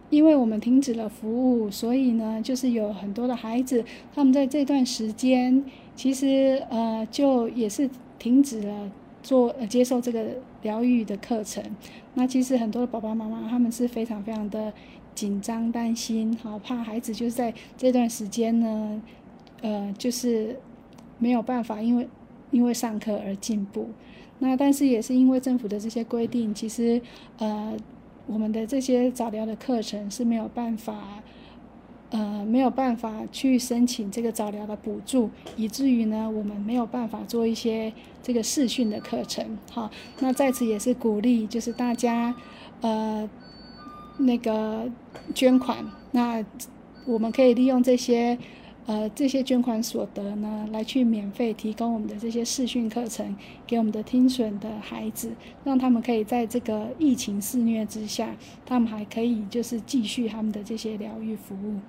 [0.10, 5.64] 因为我们停止了服务，所以呢，就是有很多的孩子，他们在这段时间，
[5.96, 10.26] 其实呃，就也是停止了做接受这个
[10.62, 11.64] 疗愈的课程。
[12.14, 14.72] 那其实很多的爸爸妈妈他们是非常非常的
[15.14, 19.02] 紧张担心，好怕孩子就是在这段时间呢，
[19.62, 20.58] 呃，就是
[21.18, 22.08] 没有办法，因为
[22.56, 23.90] 因为上课而进步。
[24.40, 27.02] 那但是也是因为政府的这些规定，其实
[27.38, 27.76] 呃，
[28.28, 31.22] 我们的这些早疗的课程是没有办法。
[32.12, 37.92] 呃，没有办法去申请这个早疗的补助，以至于呢，我们没有办法做一些
[38.22, 39.58] 这个视讯的课程。
[39.72, 39.90] 好，
[40.20, 42.34] 那在此也是鼓励，就是大家，
[42.82, 43.28] 呃，
[44.20, 44.90] 那个
[45.34, 46.46] 捐款，那
[47.06, 48.38] 我们可以利用这些，
[48.88, 55.32] 呃，这些捐款所得呢，来去免费提供我们的这些视讯课程给我们的听损的孩子，
[55.64, 61.80] 让他们可以在这个疫情肆虐之下，他们还可以就是继续他们的这些疗愈服务。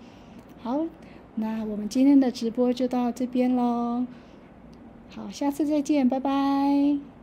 [0.63, 0.87] 好，
[1.35, 4.07] 那我们今天的直播就到这边喽。
[5.11, 7.16] 好，下次再见，拜拜。